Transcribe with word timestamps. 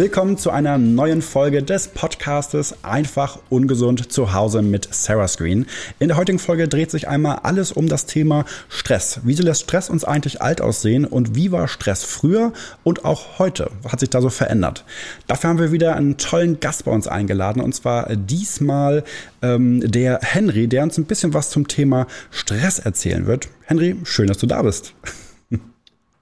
Willkommen 0.00 0.38
zu 0.38 0.50
einer 0.50 0.78
neuen 0.78 1.20
Folge 1.20 1.62
des 1.62 1.88
Podcastes 1.88 2.74
Einfach 2.82 3.38
ungesund 3.50 4.10
zu 4.10 4.32
Hause 4.32 4.62
mit 4.62 4.88
Sarah 4.90 5.28
Screen. 5.28 5.66
In 5.98 6.08
der 6.08 6.16
heutigen 6.16 6.38
Folge 6.38 6.68
dreht 6.68 6.90
sich 6.90 7.06
einmal 7.06 7.40
alles 7.42 7.70
um 7.70 7.86
das 7.86 8.06
Thema 8.06 8.46
Stress. 8.70 9.20
Wieso 9.24 9.42
lässt 9.42 9.64
Stress 9.64 9.90
uns 9.90 10.06
eigentlich 10.06 10.40
alt 10.40 10.62
aussehen 10.62 11.04
und 11.04 11.34
wie 11.34 11.52
war 11.52 11.68
Stress 11.68 12.02
früher 12.02 12.54
und 12.82 13.04
auch 13.04 13.38
heute? 13.38 13.70
Was 13.82 13.92
hat 13.92 14.00
sich 14.00 14.08
da 14.08 14.22
so 14.22 14.30
verändert? 14.30 14.86
Dafür 15.26 15.50
haben 15.50 15.58
wir 15.58 15.70
wieder 15.70 15.96
einen 15.96 16.16
tollen 16.16 16.60
Gast 16.60 16.86
bei 16.86 16.92
uns 16.92 17.06
eingeladen 17.06 17.60
und 17.60 17.74
zwar 17.74 18.16
diesmal 18.16 19.04
ähm, 19.42 19.82
der 19.84 20.20
Henry, 20.22 20.66
der 20.66 20.82
uns 20.82 20.96
ein 20.96 21.04
bisschen 21.04 21.34
was 21.34 21.50
zum 21.50 21.68
Thema 21.68 22.06
Stress 22.30 22.78
erzählen 22.78 23.26
wird. 23.26 23.48
Henry, 23.66 23.96
schön, 24.04 24.28
dass 24.28 24.38
du 24.38 24.46
da 24.46 24.62
bist. 24.62 24.94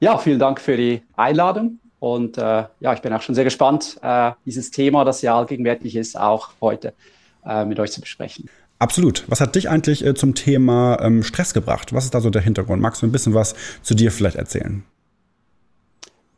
Ja, 0.01 0.19
vielen 0.19 0.41
Dank 0.41 0.61
für 0.61 0.77
die 0.77 1.03
Einladung. 1.17 1.79
Und 2.01 2.39
äh, 2.39 2.65
ja, 2.81 2.93
ich 2.93 3.01
bin 3.01 3.13
auch 3.13 3.23
schon 3.23 3.35
sehr 3.35 3.45
gespannt, 3.45 3.99
äh, 4.03 4.33
dieses 4.47 4.71
Thema, 4.71 5.05
das 5.05 5.23
ja 5.23 5.37
allgegenwärtig 5.37 5.97
ist, 5.97 6.19
auch 6.19 6.51
heute 6.61 6.95
äh, 7.45 7.65
mit 7.65 7.81
euch 7.81 7.93
zu 7.93 8.01
besprechen. 8.01 8.49
Absolut. 8.79 9.25
Was 9.27 9.41
hat 9.41 9.57
dich 9.57 9.69
eigentlich 9.69 10.05
äh, 10.05 10.15
zum 10.15 10.35
Thema 10.35 11.01
ähm, 11.01 11.25
Stress 11.25 11.53
gebracht? 11.53 11.93
Was 11.93 12.05
ist 12.05 12.15
da 12.15 12.21
so 12.21 12.31
der 12.31 12.43
Hintergrund? 12.43 12.81
Magst 12.81 13.03
du 13.03 13.07
ein 13.07 13.13
bisschen 13.13 13.35
was 13.35 13.55
zu 13.83 13.95
dir 13.95 14.13
vielleicht 14.13 14.37
erzählen? 14.37 14.85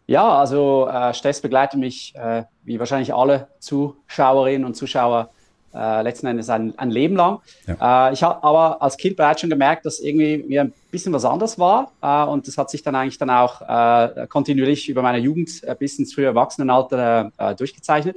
Ja, 0.07 0.41
also 0.41 0.89
äh, 0.89 1.13
Stress 1.15 1.41
begleitet 1.41 1.79
mich, 1.79 2.15
äh, 2.17 2.45
wie 2.65 2.79
wahrscheinlich 2.79 3.15
alle 3.15 3.49
Zuschauerinnen 3.61 4.65
und 4.65 4.75
Zuschauer, 4.75 5.31
äh, 5.75 6.03
letzten 6.03 6.27
Endes 6.27 6.49
ein, 6.51 6.77
ein 6.79 6.91
Leben 6.91 7.17
lang. 7.17 7.41
Ja. 7.67 8.09
Äh, 8.09 8.13
ich 8.13 8.23
habe 8.23 8.43
aber 8.43 8.83
als 8.83 8.97
Kind 8.97 9.17
bereits 9.17 9.41
schon 9.41 9.51
gemerkt, 9.51 9.87
dass 9.87 10.01
irgendwie 10.01 10.39
mir 10.39 10.63
ein 10.63 10.73
bisschen 10.91 11.13
was 11.13 11.25
anders 11.25 11.59
war 11.59 11.93
äh, 12.03 12.25
und 12.29 12.49
das 12.49 12.59
hat 12.59 12.71
sich 12.71 12.83
dann 12.83 12.95
eigentlich 12.95 13.19
dann 13.19 13.31
auch 13.31 13.63
äh, 13.63 14.27
kontinuierlich 14.27 14.89
über 14.89 15.03
meine 15.03 15.19
Jugend 15.19 15.63
äh, 15.63 15.75
bis 15.79 15.99
ins 15.99 16.15
frühe 16.15 16.27
Erwachsenenalter 16.27 17.31
äh, 17.39 17.55
durchgezeichnet. 17.55 18.17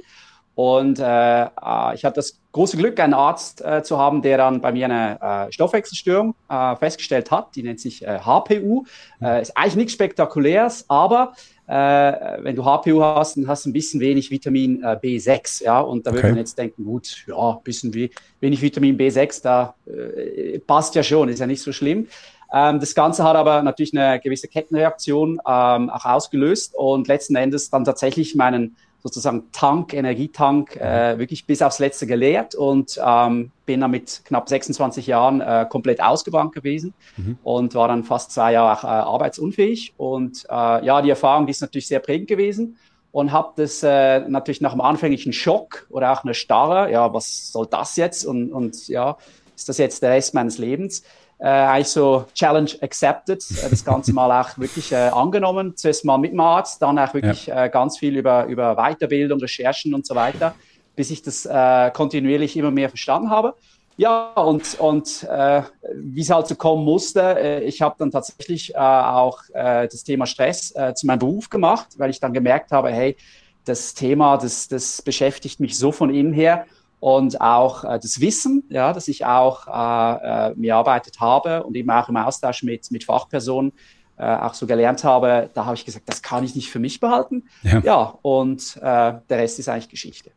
Und 0.56 1.00
ich 1.00 1.04
hatte 1.04 2.12
das 2.14 2.38
große 2.52 2.76
Glück, 2.76 3.00
einen 3.00 3.12
Arzt 3.12 3.64
zu 3.82 3.98
haben, 3.98 4.22
der 4.22 4.38
dann 4.38 4.60
bei 4.60 4.70
mir 4.70 4.84
eine 4.84 5.48
Stoffwechselstörung 5.50 6.36
festgestellt 6.78 7.32
hat. 7.32 7.56
Die 7.56 7.64
nennt 7.64 7.80
sich 7.80 8.06
HPU. 8.06 8.84
Ist 9.18 9.58
eigentlich 9.58 9.74
nichts 9.74 9.94
Spektakuläres, 9.94 10.84
aber 10.86 11.32
wenn 11.66 12.56
du 12.56 12.64
HPU 12.64 13.02
hast, 13.02 13.36
dann 13.36 13.48
hast 13.48 13.64
du 13.64 13.70
ein 13.70 13.72
bisschen 13.72 14.00
wenig 14.00 14.30
Vitamin 14.30 14.82
äh, 14.82 14.98
B6, 15.02 15.64
ja, 15.64 15.80
und 15.80 16.06
da 16.06 16.10
okay. 16.10 16.18
würde 16.18 16.28
man 16.28 16.38
jetzt 16.38 16.58
denken, 16.58 16.84
gut, 16.84 17.24
ja, 17.26 17.52
ein 17.52 17.62
bisschen 17.64 17.94
wie, 17.94 18.10
wenig 18.40 18.60
Vitamin 18.60 18.98
B6, 18.98 19.42
da 19.42 19.74
äh, 19.86 20.58
passt 20.58 20.94
ja 20.94 21.02
schon, 21.02 21.28
ist 21.28 21.38
ja 21.38 21.46
nicht 21.46 21.62
so 21.62 21.72
schlimm. 21.72 22.08
Ähm, 22.52 22.80
das 22.80 22.94
Ganze 22.94 23.24
hat 23.24 23.36
aber 23.36 23.62
natürlich 23.62 23.96
eine 23.96 24.20
gewisse 24.20 24.48
Kettenreaktion 24.48 25.40
ähm, 25.46 25.90
auch 25.90 26.04
ausgelöst 26.04 26.74
und 26.76 27.08
letzten 27.08 27.34
Endes 27.36 27.70
dann 27.70 27.84
tatsächlich 27.84 28.34
meinen 28.34 28.76
sozusagen 29.04 29.52
Tank, 29.52 29.92
Energietank, 29.92 30.76
äh, 30.76 31.18
wirklich 31.18 31.46
bis 31.46 31.60
aufs 31.60 31.78
Letzte 31.78 32.06
geleert 32.06 32.54
und 32.54 32.98
ähm, 33.04 33.50
bin 33.66 33.82
dann 33.82 33.90
mit 33.90 34.22
knapp 34.24 34.48
26 34.48 35.06
Jahren 35.06 35.42
äh, 35.42 35.66
komplett 35.68 36.02
ausgebrannt 36.02 36.54
gewesen 36.54 36.94
mhm. 37.18 37.38
und 37.44 37.74
war 37.74 37.86
dann 37.88 38.02
fast 38.02 38.32
zwei 38.32 38.52
Jahre 38.52 38.78
auch, 38.78 38.84
äh, 38.84 38.86
arbeitsunfähig. 38.86 39.92
Und 39.98 40.46
äh, 40.48 40.84
ja, 40.86 41.02
die 41.02 41.10
Erfahrung, 41.10 41.46
die 41.46 41.50
ist 41.50 41.60
natürlich 41.60 41.86
sehr 41.86 42.00
prägend 42.00 42.28
gewesen 42.28 42.78
und 43.12 43.30
habe 43.30 43.52
das 43.56 43.82
äh, 43.82 44.20
natürlich 44.20 44.62
nach 44.62 44.72
dem 44.72 44.80
anfänglichen 44.80 45.34
Schock 45.34 45.86
oder 45.90 46.10
auch 46.10 46.24
einer 46.24 46.34
Starre, 46.34 46.90
ja, 46.90 47.12
was 47.12 47.52
soll 47.52 47.66
das 47.66 47.96
jetzt 47.96 48.24
und, 48.24 48.54
und 48.54 48.88
ja, 48.88 49.18
ist 49.54 49.68
das 49.68 49.76
jetzt 49.76 50.02
der 50.02 50.12
Rest 50.12 50.32
meines 50.32 50.56
Lebens? 50.56 51.02
Äh, 51.44 51.48
eigentlich 51.48 51.88
so 51.88 52.24
Challenge 52.32 52.70
accepted, 52.80 53.44
äh, 53.50 53.68
das 53.68 53.84
Ganze 53.84 54.14
mal 54.14 54.40
auch 54.40 54.56
wirklich 54.56 54.92
äh, 54.92 55.10
angenommen. 55.12 55.76
Zuerst 55.76 56.02
mal 56.06 56.16
mit 56.16 56.32
dem 56.32 56.40
Arzt, 56.40 56.80
dann 56.80 56.98
auch 56.98 57.12
wirklich 57.12 57.46
ja. 57.46 57.64
äh, 57.64 57.68
ganz 57.68 57.98
viel 57.98 58.16
über, 58.16 58.46
über 58.46 58.74
Weiterbildung, 58.76 59.38
Recherchen 59.40 59.92
und 59.92 60.06
so 60.06 60.14
weiter, 60.14 60.54
bis 60.96 61.10
ich 61.10 61.20
das 61.20 61.44
äh, 61.44 61.90
kontinuierlich 61.90 62.56
immer 62.56 62.70
mehr 62.70 62.88
verstanden 62.88 63.28
habe. 63.28 63.54
Ja, 63.98 64.32
und, 64.32 64.80
und 64.80 65.22
äh, 65.24 65.62
wie 65.94 66.22
es 66.22 66.30
halt 66.30 66.48
so 66.48 66.54
kommen 66.54 66.82
musste, 66.82 67.20
äh, 67.20 67.64
ich 67.64 67.82
habe 67.82 67.94
dann 67.98 68.10
tatsächlich 68.10 68.74
äh, 68.74 68.78
auch 68.78 69.42
äh, 69.52 69.86
das 69.86 70.02
Thema 70.02 70.24
Stress 70.24 70.74
äh, 70.74 70.94
zu 70.94 71.06
meinem 71.06 71.18
Beruf 71.18 71.50
gemacht, 71.50 71.88
weil 71.98 72.08
ich 72.08 72.20
dann 72.20 72.32
gemerkt 72.32 72.72
habe, 72.72 72.90
hey, 72.90 73.18
das 73.66 73.92
Thema, 73.92 74.38
das, 74.38 74.66
das 74.68 75.02
beschäftigt 75.02 75.60
mich 75.60 75.78
so 75.78 75.92
von 75.92 76.12
innen 76.12 76.32
her 76.32 76.64
und 77.04 77.38
auch 77.42 77.84
äh, 77.84 77.98
das 78.00 78.18
Wissen, 78.22 78.64
ja, 78.70 78.94
dass 78.94 79.08
ich 79.08 79.26
auch 79.26 79.66
äh, 79.66 80.48
äh, 80.48 80.54
mir 80.56 80.70
erarbeitet 80.72 81.20
habe 81.20 81.62
und 81.62 81.76
eben 81.76 81.90
auch 81.90 82.08
im 82.08 82.16
Austausch 82.16 82.62
mit, 82.62 82.90
mit 82.90 83.04
Fachpersonen 83.04 83.72
äh, 84.16 84.24
auch 84.24 84.54
so 84.54 84.66
gelernt 84.66 85.04
habe, 85.04 85.50
da 85.52 85.66
habe 85.66 85.74
ich 85.74 85.84
gesagt, 85.84 86.08
das 86.08 86.22
kann 86.22 86.44
ich 86.44 86.54
nicht 86.54 86.70
für 86.70 86.78
mich 86.78 87.00
behalten. 87.00 87.42
Ja, 87.62 87.80
ja 87.80 88.18
und 88.22 88.78
äh, 88.78 88.80
der 88.80 89.38
Rest 89.38 89.58
ist 89.58 89.68
eigentlich 89.68 89.90
Geschichte. 89.90 90.30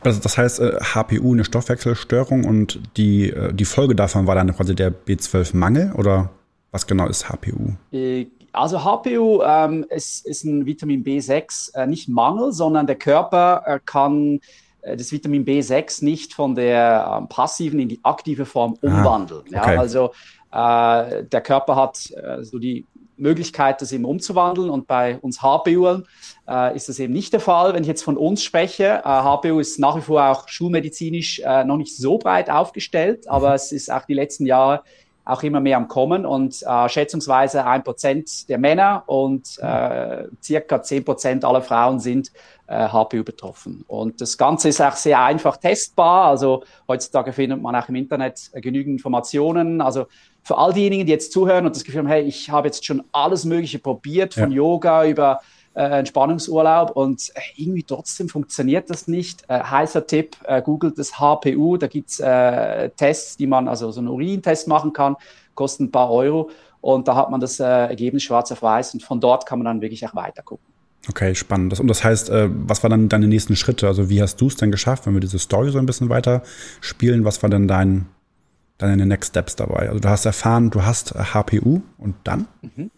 Also 0.00 0.20
das 0.20 0.38
heißt, 0.38 0.60
HPU, 0.60 1.32
eine 1.32 1.44
Stoffwechselstörung 1.44 2.44
und 2.44 2.80
die, 2.96 3.34
die 3.52 3.64
Folge 3.64 3.96
davon 3.96 4.28
war 4.28 4.36
dann 4.36 4.54
quasi 4.54 4.76
der 4.76 4.92
B12-Mangel 4.92 5.92
oder 5.94 6.30
was 6.70 6.86
genau 6.86 7.08
ist 7.08 7.28
HPU? 7.28 7.72
Äh, 7.90 8.26
also 8.52 8.84
HPU 8.84 9.42
ähm, 9.42 9.84
ist, 9.90 10.24
ist 10.24 10.44
ein 10.44 10.66
Vitamin 10.66 11.02
B6, 11.02 11.74
äh, 11.74 11.86
nicht 11.86 12.08
Mangel, 12.08 12.52
sondern 12.52 12.86
der 12.86 12.96
Körper 12.96 13.62
äh, 13.66 13.80
kann 13.84 14.40
das 14.94 15.10
Vitamin 15.10 15.44
B6 15.44 16.04
nicht 16.04 16.34
von 16.34 16.54
der 16.54 17.18
ähm, 17.18 17.28
passiven 17.28 17.80
in 17.80 17.88
die 17.88 18.00
aktive 18.02 18.44
Form 18.44 18.74
umwandeln. 18.80 19.42
Ah, 19.54 19.62
okay. 19.62 19.74
ja, 19.74 19.80
also 19.80 20.12
äh, 20.52 21.24
der 21.24 21.40
Körper 21.40 21.76
hat 21.76 22.10
äh, 22.12 22.44
so 22.44 22.58
die 22.58 22.86
Möglichkeit, 23.16 23.80
das 23.80 23.92
eben 23.92 24.04
umzuwandeln 24.04 24.68
und 24.70 24.86
bei 24.86 25.18
uns 25.18 25.40
HPU 25.42 26.02
äh, 26.48 26.76
ist 26.76 26.88
das 26.88 26.98
eben 26.98 27.12
nicht 27.12 27.32
der 27.32 27.40
Fall. 27.40 27.72
Wenn 27.74 27.82
ich 27.82 27.88
jetzt 27.88 28.02
von 28.02 28.16
uns 28.16 28.42
spreche, 28.42 29.02
HPU 29.04 29.58
ist 29.58 29.78
nach 29.78 29.96
wie 29.96 30.02
vor 30.02 30.22
auch 30.22 30.48
schulmedizinisch 30.48 31.40
äh, 31.40 31.64
noch 31.64 31.78
nicht 31.78 31.96
so 31.96 32.18
breit 32.18 32.50
aufgestellt, 32.50 33.24
mhm. 33.24 33.30
aber 33.30 33.54
es 33.54 33.72
ist 33.72 33.90
auch 33.90 34.04
die 34.04 34.14
letzten 34.14 34.46
Jahre 34.46 34.82
auch 35.26 35.42
immer 35.42 35.60
mehr 35.60 35.76
am 35.76 35.88
Kommen 35.88 36.24
und 36.24 36.62
äh, 36.62 36.88
schätzungsweise 36.88 37.66
ein 37.66 37.82
Prozent 37.82 38.48
der 38.48 38.58
Männer 38.58 39.02
und 39.06 39.58
äh, 39.58 40.24
circa 40.40 40.82
zehn 40.82 41.04
Prozent 41.04 41.44
aller 41.44 41.62
Frauen 41.62 41.98
sind 41.98 42.30
äh, 42.68 42.88
HPU 42.88 43.24
betroffen. 43.24 43.84
Und 43.88 44.20
das 44.20 44.38
Ganze 44.38 44.68
ist 44.68 44.80
auch 44.80 44.94
sehr 44.94 45.20
einfach 45.20 45.56
testbar. 45.56 46.28
Also 46.28 46.62
heutzutage 46.86 47.32
findet 47.32 47.60
man 47.60 47.74
auch 47.74 47.88
im 47.88 47.96
Internet 47.96 48.50
äh, 48.52 48.60
genügend 48.60 48.94
Informationen. 48.94 49.80
Also 49.80 50.06
für 50.44 50.56
all 50.56 50.72
diejenigen, 50.72 51.06
die 51.06 51.12
jetzt 51.12 51.32
zuhören 51.32 51.66
und 51.66 51.74
das 51.74 51.82
Gefühl 51.82 52.02
haben, 52.02 52.08
hey, 52.08 52.22
ich 52.22 52.50
habe 52.50 52.68
jetzt 52.68 52.84
schon 52.84 53.02
alles 53.10 53.44
Mögliche 53.44 53.80
probiert, 53.80 54.34
von 54.34 54.52
ja. 54.52 54.58
Yoga 54.58 55.06
über 55.06 55.40
Entspannungsurlaub 55.80 56.90
und 56.96 57.30
äh, 57.34 57.40
irgendwie 57.56 57.82
trotzdem 57.82 58.28
funktioniert 58.28 58.88
das 58.88 59.08
nicht. 59.08 59.44
Äh, 59.48 59.60
heißer 59.60 60.06
Tipp, 60.06 60.36
äh, 60.44 60.62
googelt 60.62 60.98
das 60.98 61.18
HPU, 61.18 61.76
da 61.76 61.86
gibt's 61.86 62.18
äh, 62.18 62.90
Tests, 62.90 63.36
die 63.36 63.46
man, 63.46 63.68
also 63.68 63.90
so 63.90 64.00
einen 64.00 64.08
Urintest 64.08 64.68
machen 64.68 64.92
kann, 64.92 65.16
kosten 65.54 65.84
ein 65.84 65.90
paar 65.90 66.10
Euro 66.10 66.50
und 66.80 67.08
da 67.08 67.16
hat 67.16 67.30
man 67.30 67.40
das 67.40 67.60
äh, 67.60 67.64
Ergebnis 67.64 68.22
schwarz 68.22 68.50
auf 68.52 68.62
weiß 68.62 68.94
und 68.94 69.02
von 69.02 69.20
dort 69.20 69.44
kann 69.46 69.58
man 69.58 69.66
dann 69.66 69.80
wirklich 69.80 70.06
auch 70.06 70.14
weiter 70.14 70.42
gucken. 70.42 70.64
Okay, 71.08 71.34
spannend. 71.34 71.78
Und 71.78 71.88
das 71.88 72.02
heißt, 72.02 72.30
äh, 72.30 72.48
was 72.50 72.82
waren 72.82 72.90
dann 72.90 73.08
deine 73.08 73.28
nächsten 73.28 73.54
Schritte? 73.54 73.86
Also 73.86 74.10
wie 74.10 74.20
hast 74.22 74.40
du 74.40 74.48
es 74.48 74.56
denn 74.56 74.70
geschafft, 74.70 75.06
wenn 75.06 75.14
wir 75.14 75.20
diese 75.20 75.38
Story 75.38 75.70
so 75.70 75.78
ein 75.78 75.86
bisschen 75.86 76.08
weiter 76.08 76.42
spielen? 76.80 77.24
Was 77.24 77.42
war 77.42 77.50
denn 77.50 77.68
dein, 77.68 78.06
deine 78.78 79.06
Next 79.06 79.30
Steps 79.30 79.56
dabei? 79.56 79.88
Also 79.88 80.00
du 80.00 80.08
hast 80.08 80.26
erfahren, 80.26 80.70
du 80.70 80.84
hast 80.84 81.14
HPU 81.14 81.82
und 81.98 82.16
dann? 82.24 82.48
Mhm. 82.62 82.90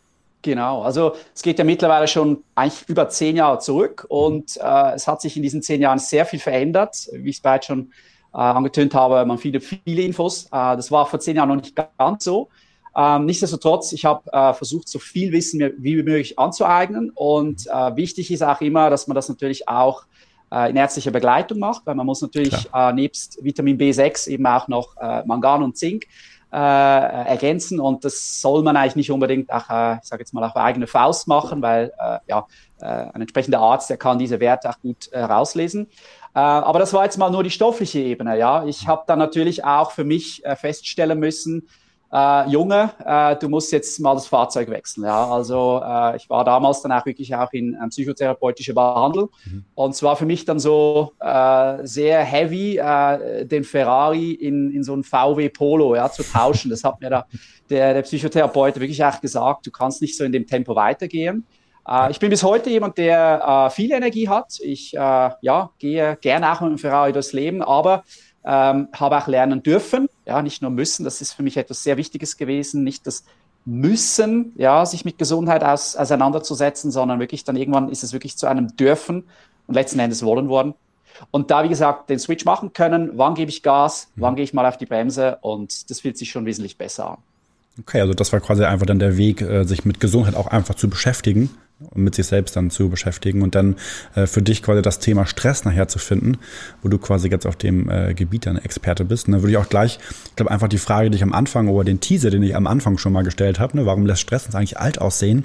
Genau, 0.43 0.83
also 0.83 1.17
es 1.35 1.43
geht 1.43 1.59
ja 1.59 1.65
mittlerweile 1.65 2.07
schon 2.07 2.45
eigentlich 2.55 2.89
über 2.89 3.09
zehn 3.09 3.37
Jahre 3.37 3.59
zurück 3.59 4.07
und 4.09 4.57
äh, 4.57 4.95
es 4.95 5.09
hat 5.09 5.21
sich 5.21 5.37
in 5.37 5.43
diesen 5.43 5.63
zehn 5.63 5.81
Jahren 5.81 5.99
sehr 5.99 6.25
viel 6.27 6.39
verändert. 6.39 7.09
Wie 7.13 7.31
ich 7.31 7.37
es 7.37 7.43
bereits 7.43 7.67
schon 7.67 7.93
äh, 8.33 8.39
angetönt 8.39 8.95
habe, 8.95 9.25
man 9.27 9.39
viele, 9.39 9.61
viele 9.61 10.03
Infos. 10.03 10.45
Äh, 10.47 10.77
das 10.77 10.93
war 10.93 11.07
vor 11.07 11.19
zehn 11.19 11.37
Jahren 11.37 11.49
noch 11.49 11.57
nicht 11.57 11.75
ganz 11.75 12.25
so. 12.25 12.49
Ähm, 12.97 13.27
nichtsdestotrotz, 13.27 13.93
ich 13.93 14.05
habe 14.05 14.33
äh, 14.33 14.55
versucht, 14.55 14.89
so 14.89 14.99
viel 14.99 15.33
Wissen 15.33 15.61
wie 15.79 15.97
möglich 15.97 16.39
anzueignen 16.39 17.11
und 17.15 17.67
äh, 17.67 17.97
wichtig 17.97 18.31
ist 18.31 18.43
auch 18.43 18.61
immer, 18.61 18.91
dass 18.91 19.07
man 19.09 19.15
das 19.15 19.29
natürlich 19.29 19.69
auch 19.69 20.05
äh, 20.53 20.71
in 20.71 20.77
ärztlicher 20.77 21.11
Begleitung 21.11 21.59
macht, 21.59 21.85
weil 21.85 21.95
man 21.95 22.07
muss 22.07 22.23
natürlich 22.23 22.55
äh, 22.73 22.93
nebst 22.93 23.39
Vitamin 23.43 23.79
B6 23.79 24.29
eben 24.29 24.47
auch 24.47 24.69
noch 24.69 24.97
Mangan 25.27 25.63
und 25.63 25.77
Zink 25.77 26.07
äh, 26.53 26.57
ergänzen 26.57 27.79
und 27.79 28.05
das 28.05 28.41
soll 28.41 28.63
man 28.63 28.77
eigentlich 28.77 28.97
nicht 28.97 29.11
unbedingt 29.11 29.53
auch, 29.53 29.69
äh, 29.69 29.99
ich 30.03 30.09
sage 30.09 30.23
jetzt 30.23 30.33
mal, 30.33 30.45
auf 30.45 30.57
eigene 30.57 30.87
Faust 30.87 31.29
machen, 31.29 31.61
weil 31.61 31.93
äh, 31.99 32.19
ja, 32.27 32.47
äh, 32.81 32.87
ein 32.87 33.21
entsprechender 33.21 33.61
Arzt, 33.61 33.91
der 33.91 33.99
kann 33.99 34.19
diese 34.19 34.41
Werte 34.41 34.71
auch 34.71 34.81
gut 34.81 35.09
äh, 35.13 35.21
rauslesen. 35.21 35.89
Äh, 36.35 36.39
aber 36.39 36.79
das 36.79 36.93
war 36.93 37.05
jetzt 37.05 37.19
mal 37.19 37.31
nur 37.31 37.43
die 37.43 37.51
stoffliche 37.51 37.99
Ebene. 37.99 38.39
Ja, 38.39 38.65
ich 38.65 38.87
habe 38.87 39.05
dann 39.07 39.19
natürlich 39.19 39.65
auch 39.65 39.91
für 39.91 40.05
mich 40.05 40.45
äh, 40.45 40.57
feststellen 40.57 41.19
müssen, 41.19 41.69
äh, 42.13 42.49
Junge, 42.49 42.91
äh, 43.05 43.37
du 43.37 43.49
musst 43.49 43.71
jetzt 43.73 44.01
mal 44.01 44.15
das 44.15 44.27
Fahrzeug 44.27 44.71
wechseln. 44.71 45.05
Ja, 45.05 45.31
also 45.31 45.83
äh, 45.85 46.17
ich 46.17 46.29
war 46.31 46.45
damals 46.45 46.83
dann 46.83 46.93
auch 46.93 47.05
wirklich 47.05 47.35
auch 47.35 47.53
in 47.53 47.77
ähm, 47.81 47.91
psychotherapeutischer 47.91 48.75
Behandlung 48.75 49.31
mhm. 49.45 49.65
und 49.75 49.95
zwar 49.95 50.17
für 50.17 50.27
mich 50.27 50.45
dann 50.45 50.59
so 50.59 51.13
äh, 51.21 51.87
sehr 51.87 52.23
heavy, 52.25 52.79
äh, 52.79 53.45
den 53.45 53.65
Ferrari 53.65 54.33
in, 54.33 54.71
in 54.73 54.85
so 54.85 54.95
ein 54.95 55.05
VW 55.05 55.49
Polo 55.51 55.95
ja, 55.95 56.11
zu 56.11 56.23
tauschen. 56.23 56.71
Das 56.71 56.85
hat 56.85 57.01
mir 57.01 57.11
da 57.11 57.27
der, 57.69 57.95
der 57.95 58.03
Psychotherapeut 58.03 58.77
wirklich 58.77 59.05
auch 59.05 59.21
gesagt, 59.21 59.67
du 59.67 59.71
kannst 59.71 60.01
nicht 60.01 60.17
so 60.17 60.25
in 60.25 60.33
dem 60.33 60.47
Tempo 60.47 60.75
weitergehen. 60.75 61.47
Äh, 61.89 62.11
ich 62.11 62.19
bin 62.19 62.31
bis 62.31 62.43
heute 62.43 62.71
jemand, 62.71 62.99
der 62.99 63.67
äh, 63.69 63.71
viel 63.71 63.93
Energie 63.93 64.29
hat. 64.29 64.59
Ich 64.61 64.95
äh, 64.95 64.99
ja, 65.41 65.71
gehe 65.79 66.17
gerne 66.21 66.53
auch 66.53 66.61
mit 66.61 66.71
dem 66.71 66.79
Ferrari 66.79 67.13
durchs 67.13 67.33
Leben, 67.33 67.63
aber 67.63 68.05
ähm, 68.45 68.89
habe 68.93 69.19
auch 69.19 69.27
lernen 69.27 69.63
dürfen, 69.63 70.09
ja, 70.27 70.43
nicht 70.43 70.63
nur 70.63 70.71
müssen. 70.71 71.05
Das 71.05 71.21
ist 71.21 71.33
für 71.33 71.43
mich 71.43 71.57
etwas 71.57 71.83
sehr 71.83 71.97
Wichtiges 71.97 72.37
gewesen, 72.37 72.85
nicht 72.85 73.07
das 73.07 73.25
Müssen, 73.65 74.53
ja, 74.57 74.87
sich 74.87 75.05
mit 75.05 75.19
Gesundheit 75.19 75.63
aus, 75.63 75.97
auseinanderzusetzen, 75.97 76.91
sondern 76.91 77.21
wirklich 77.21 77.45
dann 77.45 77.57
irgendwann 77.57 77.91
ist 77.91 78.03
es 78.03 78.13
wirklich 78.13 78.37
zu 78.37 78.47
einem 78.47 78.77
Dürfen 78.77 79.25
und 79.67 79.75
letzten 79.75 79.99
Endes 79.99 80.23
wollen 80.23 80.49
worden. 80.49 80.75
Und 81.31 81.51
da, 81.51 81.65
wie 81.65 81.69
gesagt, 81.69 82.11
den 82.11 82.19
Switch 82.19 82.45
machen 82.45 82.73
können, 82.73 83.11
wann 83.15 83.35
gebe 83.35 83.51
ich 83.51 83.63
Gas, 83.63 84.09
wann 84.17 84.37
gehe 84.37 84.45
ich 84.45 84.55
mal 84.55 84.65
auf 84.67 84.77
die 84.77 84.87
Bremse 84.87 85.39
und 85.41 85.91
das 85.91 86.01
fühlt 86.01 86.17
sich 86.17 86.31
schon 86.31 86.47
wesentlich 86.47 86.79
besser 86.79 87.11
an. 87.11 87.19
Okay, 87.81 88.01
also 88.01 88.15
das 88.15 88.33
war 88.33 88.41
quasi 88.41 88.65
einfach 88.65 88.87
dann 88.87 88.99
der 88.99 89.17
Weg, 89.17 89.41
äh, 89.41 89.65
sich 89.65 89.85
mit 89.85 90.01
Gesundheit 90.01 90.35
auch 90.35 90.47
einfach 90.47 90.75
zu 90.75 90.89
beschäftigen 90.89 91.51
mit 91.95 92.15
sich 92.15 92.27
selbst 92.27 92.57
dann 92.57 92.71
zu 92.71 92.89
beschäftigen 92.89 93.43
und 93.43 93.55
dann 93.55 93.77
äh, 94.15 94.27
für 94.27 94.43
dich 94.43 94.63
quasi 94.63 94.83
das 94.83 94.99
Thema 94.99 95.27
Stress 95.27 95.65
nachher 95.65 95.89
zu 95.89 95.99
finden, 95.99 96.39
wo 96.83 96.89
du 96.89 96.99
quasi 96.99 97.29
jetzt 97.29 97.47
auf 97.47 97.57
dem 97.57 97.89
äh, 97.89 98.15
Gebiet 98.15 98.47
dann 98.47 98.57
Experte 98.57 99.05
bist. 99.05 99.27
Und 99.27 99.33
dann 99.33 99.43
würde 99.43 99.53
ich 99.53 99.59
auch 99.59 99.69
gleich, 99.69 99.99
ich 100.27 100.37
glaube 100.37 100.51
einfach 100.51 100.69
die 100.69 100.79
Frage, 100.79 101.11
die 101.11 101.17
ich 101.17 101.23
am 101.23 101.33
Anfang 101.33 101.69
oder 101.69 101.85
den 101.85 102.01
Teaser, 102.01 102.31
den 102.31 102.43
ich 102.43 102.57
am 102.57 102.67
Anfang 102.67 102.99
schon 102.99 103.13
mal 103.13 103.23
gestellt 103.23 103.61
habe, 103.61 103.77
ne, 103.77 103.87
warum 103.87 104.07
lässt 104.07 104.23
Stress 104.23 104.47
uns 104.47 104.55
eigentlich 104.55 104.79
alt 104.79 105.01
aussehen? 105.01 105.45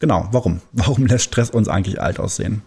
Genau, 0.00 0.28
warum? 0.30 0.60
Warum 0.72 1.06
lässt 1.06 1.24
Stress 1.24 1.50
uns 1.50 1.68
eigentlich 1.68 2.00
alt 2.00 2.20
aussehen? 2.20 2.62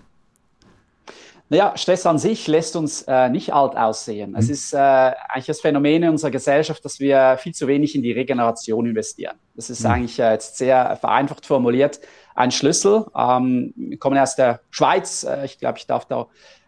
Naja, 1.47 1.73
Stress 1.75 2.05
an 2.05 2.17
sich 2.17 2.47
lässt 2.47 2.77
uns 2.77 3.01
äh, 3.09 3.27
nicht 3.27 3.53
alt 3.53 3.75
aussehen. 3.75 4.31
Mhm. 4.31 4.35
Es 4.37 4.49
ist 4.49 4.73
äh, 4.73 4.77
eigentlich 4.77 5.47
das 5.47 5.59
Phänomen 5.59 6.03
in 6.03 6.09
unserer 6.09 6.31
Gesellschaft, 6.31 6.83
dass 6.85 7.01
wir 7.01 7.37
viel 7.41 7.53
zu 7.53 7.67
wenig 7.67 7.93
in 7.93 8.01
die 8.01 8.13
Regeneration 8.13 8.85
investieren. 8.85 9.35
Das 9.55 9.69
ist 9.69 9.83
mhm. 9.83 9.91
eigentlich 9.91 10.19
äh, 10.19 10.31
jetzt 10.31 10.57
sehr 10.57 10.95
vereinfacht 10.95 11.45
formuliert 11.45 11.99
ein 12.35 12.51
Schlüssel. 12.51 13.05
Ähm, 13.15 13.73
wir 13.75 13.97
kommen 13.97 14.17
aus 14.17 14.35
der 14.35 14.61
Schweiz. 14.69 15.23
Äh, 15.23 15.45
ich 15.45 15.59
glaube, 15.59 15.77
ich 15.77 15.87
darf 15.87 16.05
da 16.05 16.27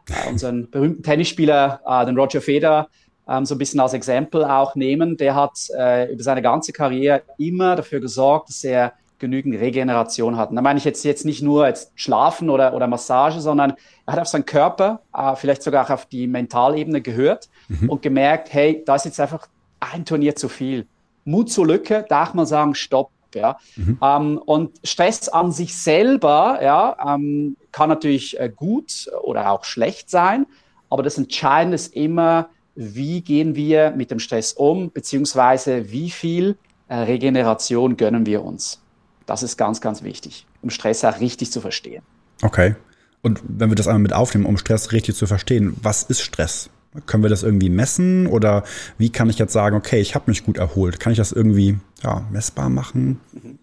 äh, 0.10 0.30
unseren 0.30 0.70
berühmten 0.72 1.04
Tennisspieler, 1.04 1.82
äh, 1.86 2.06
den 2.06 2.18
Roger 2.18 2.42
Federer, 2.42 2.88
ähm, 3.28 3.46
so 3.46 3.56
ein 3.56 3.58
bisschen 3.58 3.80
als 3.80 3.94
Exempel 3.94 4.44
auch 4.44 4.76
nehmen. 4.76 5.18
Der 5.18 5.36
hat 5.36 5.58
äh, 5.78 6.12
über 6.12 6.24
seine 6.24 6.42
ganze 6.42 6.74
Karriere 6.74 7.24
immer 7.38 7.76
dafür 7.76 8.00
gesorgt, 8.00 8.50
dass 8.50 8.64
er 8.64 8.94
genügend 9.20 9.58
Regeneration 9.58 10.36
hatten. 10.36 10.56
Da 10.56 10.62
meine 10.62 10.80
ich 10.80 10.86
jetzt, 10.86 11.06
jetzt 11.06 11.24
nicht 11.24 11.42
nur 11.42 11.66
jetzt 11.66 11.94
Schlafen 11.96 12.50
oder, 12.50 12.74
oder 12.74 12.88
Massage, 12.88 13.40
sondern 13.40 13.74
er 14.06 14.14
hat 14.14 14.20
auf 14.20 14.28
seinen 14.28 14.46
Körper, 14.46 15.02
äh, 15.16 15.36
vielleicht 15.38 15.64
sogar 15.64 15.86
auch 15.86 15.90
auf 15.92 16.06
die 16.08 16.28
Mentalebene 16.28 17.02
gehört 17.02 17.50
mhm. 17.70 17.90
und 17.90 18.02
gemerkt, 18.02 18.52
hey, 18.52 18.84
da 18.86 18.96
ist 18.96 19.06
jetzt 19.06 19.22
einfach 19.22 19.48
ein 19.80 20.04
Turnier 20.04 20.36
zu 20.36 20.50
viel. 20.50 20.88
Mut 21.24 21.50
zur 21.50 21.66
Lücke, 21.66 22.06
darf 22.10 22.34
man 22.34 22.46
sagen, 22.46 22.76
stopp. 22.76 23.12
Ja? 23.36 23.58
Mhm. 23.76 24.00
Ähm, 24.02 24.38
und 24.38 24.80
Stress 24.84 25.30
an 25.30 25.52
sich 25.52 25.76
selber 25.76 26.60
ja, 26.62 27.16
ähm, 27.16 27.58
kann 27.72 27.90
natürlich 27.90 28.40
äh, 28.40 28.52
gut 28.54 29.10
oder 29.24 29.52
auch 29.52 29.64
schlecht 29.64 30.10
sein, 30.10 30.46
aber 30.90 31.04
das 31.04 31.18
Entscheidende 31.18 31.76
ist 31.76 31.96
immer, 31.96 32.50
wie 32.76 33.22
gehen 33.22 33.56
wir 33.56 33.92
mit 33.92 34.12
dem 34.12 34.20
Stress 34.20 34.54
um, 34.54 34.92
beziehungsweise 34.92 35.92
wie 35.92 36.10
viel 36.10 36.58
äh, 36.88 36.96
Regeneration 36.96 37.98
gönnen 37.98 38.26
wir 38.26 38.44
uns. 38.44 38.82
Das 39.26 39.44
ist 39.44 39.58
ganz, 39.58 39.82
ganz 39.82 40.04
wichtig, 40.04 40.46
um 40.62 40.70
Stress 40.70 41.06
auch 41.06 41.20
richtig 41.20 41.52
zu 41.52 41.62
verstehen. 41.62 42.04
Okay. 42.42 42.76
Und 43.22 43.42
wenn 43.48 43.70
wir 43.70 43.76
das 43.76 43.88
einmal 43.88 44.02
mit 44.02 44.14
aufnehmen, 44.14 44.46
um 44.46 44.58
Stress 44.58 44.92
richtig 44.92 45.16
zu 45.16 45.28
verstehen, 45.28 45.78
was 45.82 46.04
ist 46.04 46.22
Stress? 46.22 46.70
Können 47.06 47.24
wir 47.24 47.30
das 47.30 47.44
irgendwie 47.44 47.70
messen 47.70 48.28
oder 48.28 48.64
wie 48.98 49.10
kann 49.10 49.30
ich 49.30 49.40
jetzt 49.40 49.54
sagen, 49.54 49.76
okay, 49.76 50.00
ich 50.00 50.16
habe 50.16 50.26
mich 50.28 50.46
gut 50.46 50.58
erholt? 50.58 51.00
Kann 51.00 51.12
ich 51.12 51.18
das 51.18 51.32
irgendwie 51.32 51.78
ja, 52.04 52.26
messbar 52.32 52.70
machen? 52.70 53.20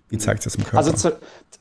Wie 0.08 0.18
zeigt 0.18 0.40
es 0.40 0.44
das 0.44 0.54
im 0.56 0.64
Körper? 0.64 0.78
Also 0.78 0.92
zu, 0.92 1.18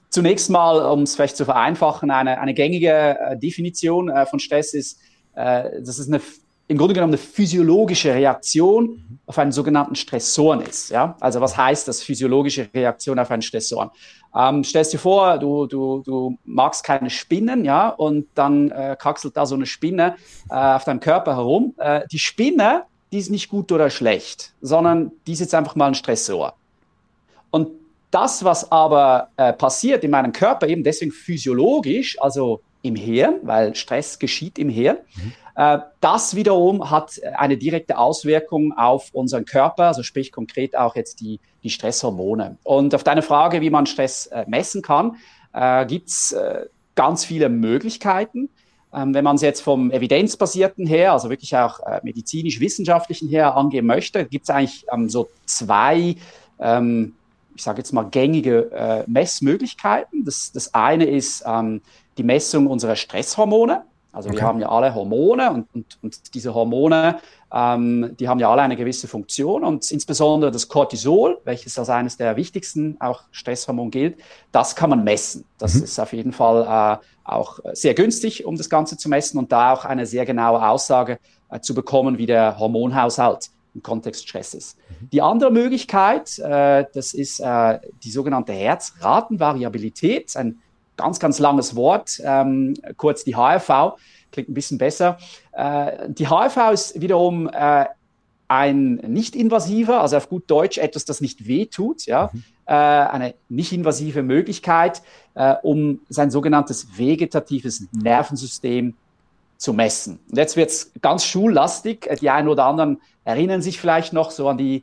zunächst 0.10 0.50
mal, 0.50 0.80
um 0.92 1.04
es 1.04 1.16
vielleicht 1.16 1.38
zu 1.38 1.46
vereinfachen, 1.46 2.12
eine, 2.12 2.40
eine 2.40 2.54
gängige 2.54 3.18
äh, 3.20 3.38
Definition 3.38 4.10
äh, 4.10 4.26
von 4.26 4.40
Stress 4.40 4.74
ist, 4.74 5.00
äh, 5.36 5.82
das 5.82 6.00
ist 6.00 6.08
eine 6.08 6.22
im 6.70 6.78
Grunde 6.78 6.94
genommen 6.94 7.14
eine 7.14 7.18
physiologische 7.18 8.14
Reaktion 8.14 9.20
auf 9.26 9.40
einen 9.40 9.52
sogenannten 9.52 9.96
Stressoren 9.96 10.62
ist. 10.62 10.92
Ja? 10.92 11.18
Also 11.20 11.42
was 11.42 11.58
heißt 11.58 11.88
das, 11.88 12.04
physiologische 12.04 12.70
Reaktion 12.72 13.18
auf 13.18 13.32
einen 13.32 13.42
Stressoren? 13.42 13.90
Ähm, 14.36 14.64
stellst 14.64 14.94
dir 14.94 15.00
vor, 15.00 15.40
du, 15.40 15.66
du, 15.66 16.04
du 16.06 16.38
magst 16.46 16.84
keine 16.84 17.10
Spinnen, 17.10 17.66
ja, 17.66 17.90
und 17.90 18.28
dann 18.36 18.70
äh, 18.70 18.96
kraxelt 19.00 19.36
da 19.36 19.48
so 19.48 19.56
eine 19.56 19.66
Spinne 19.66 20.16
äh, 20.52 20.54
auf 20.54 20.84
deinem 20.84 21.00
Körper 21.00 21.36
herum. 21.36 21.74
Äh, 21.80 22.02
die 22.12 22.20
Spinne, 22.20 22.84
die 23.12 23.18
ist 23.18 23.32
nicht 23.32 23.50
gut 23.50 23.72
oder 23.72 23.90
schlecht, 23.90 24.54
sondern 24.62 25.12
die 25.26 25.34
ist 25.34 25.40
jetzt 25.40 25.56
einfach 25.56 25.76
mal 25.76 25.88
ein 25.88 25.96
Stressor. 25.96 26.54
Und 27.50 27.70
das, 28.12 28.44
was 28.44 28.72
aber 28.72 29.30
äh, 29.38 29.54
passiert 29.54 30.04
in 30.04 30.12
meinem 30.12 30.34
Körper, 30.34 30.68
eben 30.68 30.84
deswegen 30.84 31.12
physiologisch, 31.12 32.22
also 32.22 32.62
im 32.84 32.96
Hirn, 32.96 33.40
weil 33.42 33.74
Stress 33.76 34.20
geschieht 34.20 34.60
im 34.60 34.70
Hirn. 34.70 34.98
Mhm. 35.16 35.34
Äh, 35.60 35.80
das 36.00 36.38
wiederum 36.38 36.90
hat 36.90 37.20
eine 37.36 37.58
direkte 37.58 37.98
Auswirkung 37.98 38.72
auf 38.78 39.10
unseren 39.12 39.44
Körper, 39.44 39.88
also 39.88 40.04
sprich 40.04 40.32
konkret 40.32 40.74
auch 40.78 40.96
jetzt 40.96 41.20
die, 41.20 41.42
die 41.64 41.70
Stresshormone. 41.70 42.58
Und 42.64 42.96
auf 42.96 43.04
deine 43.04 43.22
Frage, 43.22 43.60
wie 43.60 43.70
man 43.70 43.86
Stress 43.86 44.28
äh, 44.28 44.46
messen 44.48 44.82
kann, 44.82 45.18
äh, 45.52 45.86
gibt 45.86 46.08
es 46.08 46.32
äh, 46.32 46.68
ganz 46.96 47.26
viele 47.26 47.50
Möglichkeiten. 47.50 48.48
Ähm, 48.94 49.14
wenn 49.14 49.26
man 49.26 49.36
es 49.36 49.42
jetzt 49.42 49.60
vom 49.60 49.92
evidenzbasierten 49.92 50.88
her, 50.88 51.12
also 51.12 51.30
wirklich 51.30 51.54
auch 51.58 51.82
äh, 51.82 52.00
medizinisch-wissenschaftlichen 52.04 53.28
her 53.28 53.58
angehen 53.58 53.86
möchte, 53.86 54.24
gibt 54.26 54.44
es 54.44 54.50
eigentlich 54.50 54.86
ähm, 54.94 55.10
so 55.10 55.30
zwei 55.46 56.16
ähm, 56.58 57.16
ich 57.54 57.64
sage 57.64 57.80
jetzt 57.80 57.92
mal, 57.92 58.04
gängige 58.04 58.72
äh, 58.72 59.04
Messmöglichkeiten. 59.08 60.24
Das, 60.24 60.54
das 60.54 60.74
eine 60.74 61.04
ist 61.04 61.44
die 62.18 62.24
Messung 62.24 62.68
unserer 62.68 62.96
Stresshormone. 62.96 63.84
Also 64.12 64.30
okay. 64.30 64.40
wir 64.40 64.44
haben 64.44 64.60
ja 64.60 64.70
alle 64.70 64.94
Hormone 64.94 65.52
und, 65.52 65.68
und, 65.74 65.98
und 66.02 66.34
diese 66.34 66.54
Hormone, 66.54 67.20
ähm, 67.54 68.16
die 68.20 68.28
haben 68.28 68.40
ja 68.40 68.50
alle 68.50 68.64
eine 68.64 68.76
gewisse 68.76 69.08
Funktion 69.08 69.64
und 69.64 69.92
insbesondere 69.92 70.50
das 70.52 70.68
Cortisol, 70.68 71.40
welches 71.44 71.78
als 71.78 71.90
eines 71.90 72.18
der 72.18 72.36
wichtigsten 72.36 72.98
auch 73.00 73.24
Stresshormone 73.32 73.92
gilt, 73.92 74.20
das 74.52 74.76
kann 74.76 74.90
man 74.90 75.04
messen. 75.04 75.46
Das 75.60 75.76
mhm. 75.76 75.84
ist 75.84 76.00
auf 76.00 76.14
jeden 76.14 76.32
Fall 76.32 77.00
äh, 77.00 77.06
auch 77.24 77.60
sehr 77.74 77.94
günstig, 77.94 78.46
um 78.46 78.56
das 78.56 78.70
Ganze 78.70 78.98
zu 78.98 79.10
messen 79.10 79.38
und 79.38 79.52
da 79.52 79.74
auch 79.74 79.86
eine 79.86 80.08
sehr 80.08 80.26
genaue 80.26 80.68
Aussage 80.68 81.20
äh, 81.50 81.60
zu 81.60 81.76
bekommen, 81.76 82.18
wie 82.18 82.26
der 82.26 82.58
Hormonhaushalt 82.58 83.52
im 83.76 83.84
Kontext 83.84 84.28
Stress 84.28 84.56
ist. 84.56 84.78
Mhm. 84.78 85.10
Die 85.12 85.22
andere 85.22 85.52
Möglichkeit, 85.52 86.40
äh, 86.40 86.86
das 86.94 87.14
ist 87.14 87.40
äh, 87.40 87.80
die 88.04 88.12
sogenannte 88.12 88.54
Herzratenvariabilität, 88.54 90.36
ein 90.36 90.60
ganz, 91.00 91.20
ganz 91.20 91.40
langes 91.40 91.76
Wort, 91.76 92.22
ähm, 92.24 92.74
kurz 92.98 93.24
die 93.24 93.36
HRV, 93.36 93.98
klingt 94.32 94.50
ein 94.50 94.54
bisschen 94.54 94.78
besser. 94.78 95.18
Äh, 95.54 96.10
die 96.10 96.28
HRV 96.28 96.72
ist 96.74 97.02
wiederum 97.02 97.50
äh, 97.50 97.86
ein 98.50 98.96
nicht-invasiver, 98.96 100.02
also 100.02 100.18
auf 100.18 100.28
gut 100.28 100.44
Deutsch 100.48 100.78
etwas, 100.78 101.06
das 101.06 101.22
nicht 101.22 101.48
wehtut, 101.48 102.06
ja, 102.06 102.30
mhm. 102.34 102.44
äh, 102.66 102.74
eine 102.74 103.34
nicht-invasive 103.48 104.22
Möglichkeit, 104.22 105.02
äh, 105.36 105.56
um 105.62 106.02
sein 106.10 106.32
sogenanntes 106.32 106.98
vegetatives 106.98 107.88
Nervensystem 107.94 108.96
zu 109.58 109.74
messen. 109.74 110.20
Und 110.30 110.38
jetzt 110.38 110.58
wird 110.58 110.70
es 110.70 110.92
ganz 111.02 111.26
schullastig. 111.26 112.10
Die 112.22 112.30
einen 112.30 112.48
oder 112.48 112.66
anderen 112.66 113.02
erinnern 113.24 113.62
sich 113.62 113.80
vielleicht 113.80 114.14
noch 114.14 114.32
so 114.32 114.50
an 114.50 114.58
die 114.58 114.78
äh, 114.78 114.82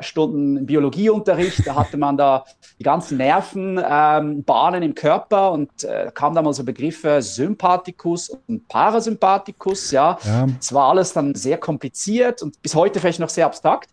Stunden 0.00 0.58
im 0.58 0.66
Biologieunterricht, 0.66 1.66
da 1.66 1.74
hatte 1.74 1.96
man 1.96 2.16
da 2.16 2.44
die 2.78 2.82
ganzen 2.82 3.16
Nervenbahnen 3.16 4.82
ähm, 4.82 4.88
im 4.90 4.94
Körper 4.94 5.52
und 5.52 5.84
äh, 5.84 6.10
kam 6.12 6.34
da 6.34 6.42
mal 6.42 6.52
so 6.52 6.64
Begriffe 6.64 7.22
Sympathikus 7.22 8.30
und 8.46 8.68
Parasympathikus, 8.68 9.90
ja. 9.90 10.18
ja. 10.24 10.46
Es 10.58 10.72
war 10.72 10.90
alles 10.90 11.12
dann 11.12 11.34
sehr 11.34 11.58
kompliziert 11.58 12.42
und 12.42 12.60
bis 12.62 12.74
heute 12.74 13.00
vielleicht 13.00 13.20
noch 13.20 13.28
sehr 13.28 13.46
abstrakt. 13.46 13.90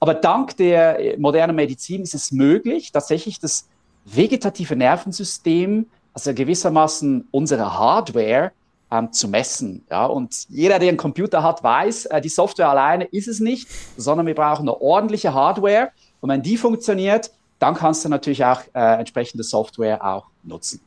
Aber 0.00 0.14
dank 0.14 0.56
der 0.56 0.98
äh, 0.98 1.16
modernen 1.18 1.56
Medizin 1.56 2.02
ist 2.02 2.14
es 2.14 2.32
möglich, 2.32 2.92
tatsächlich 2.92 3.38
das 3.38 3.68
vegetative 4.04 4.76
Nervensystem, 4.76 5.86
also 6.12 6.34
gewissermaßen 6.34 7.28
unsere 7.30 7.78
Hardware, 7.78 8.52
ähm, 8.90 9.12
zu 9.12 9.28
messen. 9.28 9.84
Ja? 9.90 10.06
Und 10.06 10.48
jeder, 10.48 10.78
der 10.78 10.88
einen 10.88 10.96
Computer 10.96 11.42
hat, 11.42 11.62
weiß, 11.62 12.06
äh, 12.06 12.20
die 12.20 12.28
Software 12.28 12.70
alleine 12.70 13.04
ist 13.04 13.28
es 13.28 13.40
nicht, 13.40 13.68
sondern 13.96 14.26
wir 14.26 14.34
brauchen 14.34 14.68
eine 14.68 14.80
ordentliche 14.80 15.34
Hardware. 15.34 15.90
Und 16.20 16.30
wenn 16.30 16.42
die 16.42 16.56
funktioniert, 16.56 17.30
dann 17.58 17.74
kannst 17.74 18.04
du 18.04 18.08
natürlich 18.08 18.44
auch 18.44 18.62
äh, 18.74 18.98
entsprechende 18.98 19.44
Software 19.44 20.04
auch 20.04 20.26
nutzen. 20.42 20.80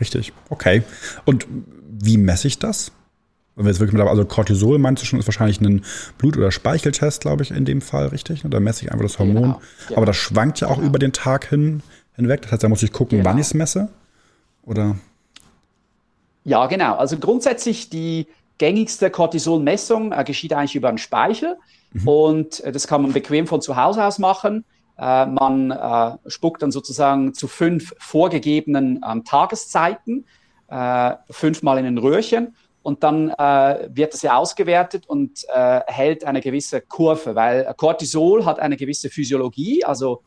Richtig, 0.00 0.32
okay. 0.48 0.82
Und 1.24 1.46
wie 1.88 2.18
messe 2.18 2.46
ich 2.46 2.58
das? 2.58 2.92
Wenn 3.56 3.64
wir 3.64 3.72
jetzt 3.72 3.80
wirklich 3.80 3.98
mit, 3.98 4.06
also 4.06 4.24
Cortisol 4.24 4.78
meinst 4.78 5.02
du 5.02 5.06
schon, 5.06 5.18
ist 5.18 5.26
wahrscheinlich 5.26 5.60
ein 5.60 5.84
Blut- 6.16 6.36
oder 6.36 6.52
Speicheltest, 6.52 7.22
glaube 7.22 7.42
ich, 7.42 7.50
in 7.50 7.64
dem 7.64 7.80
Fall, 7.80 8.06
richtig? 8.06 8.44
Da 8.44 8.60
messe 8.60 8.84
ich 8.84 8.92
einfach 8.92 9.04
das 9.04 9.18
Hormon. 9.18 9.34
Genau, 9.34 9.60
genau. 9.88 9.96
Aber 9.96 10.06
das 10.06 10.16
schwankt 10.16 10.60
ja 10.60 10.68
auch 10.68 10.76
genau. 10.76 10.86
über 10.86 11.00
den 11.00 11.12
Tag 11.12 11.48
hin, 11.48 11.82
hinweg. 12.14 12.42
Das 12.42 12.52
heißt, 12.52 12.62
da 12.62 12.68
muss 12.68 12.84
ich 12.84 12.92
gucken, 12.92 13.18
genau. 13.18 13.30
wann 13.30 13.38
ich 13.38 13.46
es 13.46 13.54
messe. 13.54 13.88
Oder? 14.62 14.96
Ja, 16.48 16.66
genau. 16.66 16.94
Also 16.94 17.18
grundsätzlich 17.18 17.90
die 17.90 18.26
gängigste 18.56 19.10
Cortisolmessung 19.10 20.12
äh, 20.12 20.24
geschieht 20.24 20.54
eigentlich 20.54 20.76
über 20.76 20.88
einen 20.88 20.96
Speichel 20.96 21.58
mhm. 21.92 22.08
und 22.08 22.60
äh, 22.60 22.72
das 22.72 22.86
kann 22.86 23.02
man 23.02 23.12
bequem 23.12 23.46
von 23.46 23.60
zu 23.60 23.76
Hause 23.76 24.02
aus 24.02 24.18
machen. 24.18 24.64
Äh, 24.96 25.26
man 25.26 25.70
äh, 25.70 26.16
spuckt 26.26 26.62
dann 26.62 26.70
sozusagen 26.70 27.34
zu 27.34 27.48
fünf 27.48 27.94
vorgegebenen 27.98 29.04
ähm, 29.06 29.24
Tageszeiten, 29.24 30.24
äh, 30.68 31.16
fünfmal 31.28 31.78
in 31.80 31.84
ein 31.84 31.98
Röhrchen 31.98 32.56
und 32.82 33.02
dann 33.02 33.28
äh, 33.28 33.90
wird 33.92 34.14
das 34.14 34.22
ja 34.22 34.38
ausgewertet 34.38 35.06
und 35.06 35.44
hält 35.86 36.24
eine 36.24 36.40
gewisse 36.40 36.80
Kurve, 36.80 37.34
weil 37.34 37.74
Cortisol 37.76 38.46
hat 38.46 38.58
eine 38.58 38.78
gewisse 38.78 39.10
Physiologie. 39.10 39.84
Also 39.84 40.22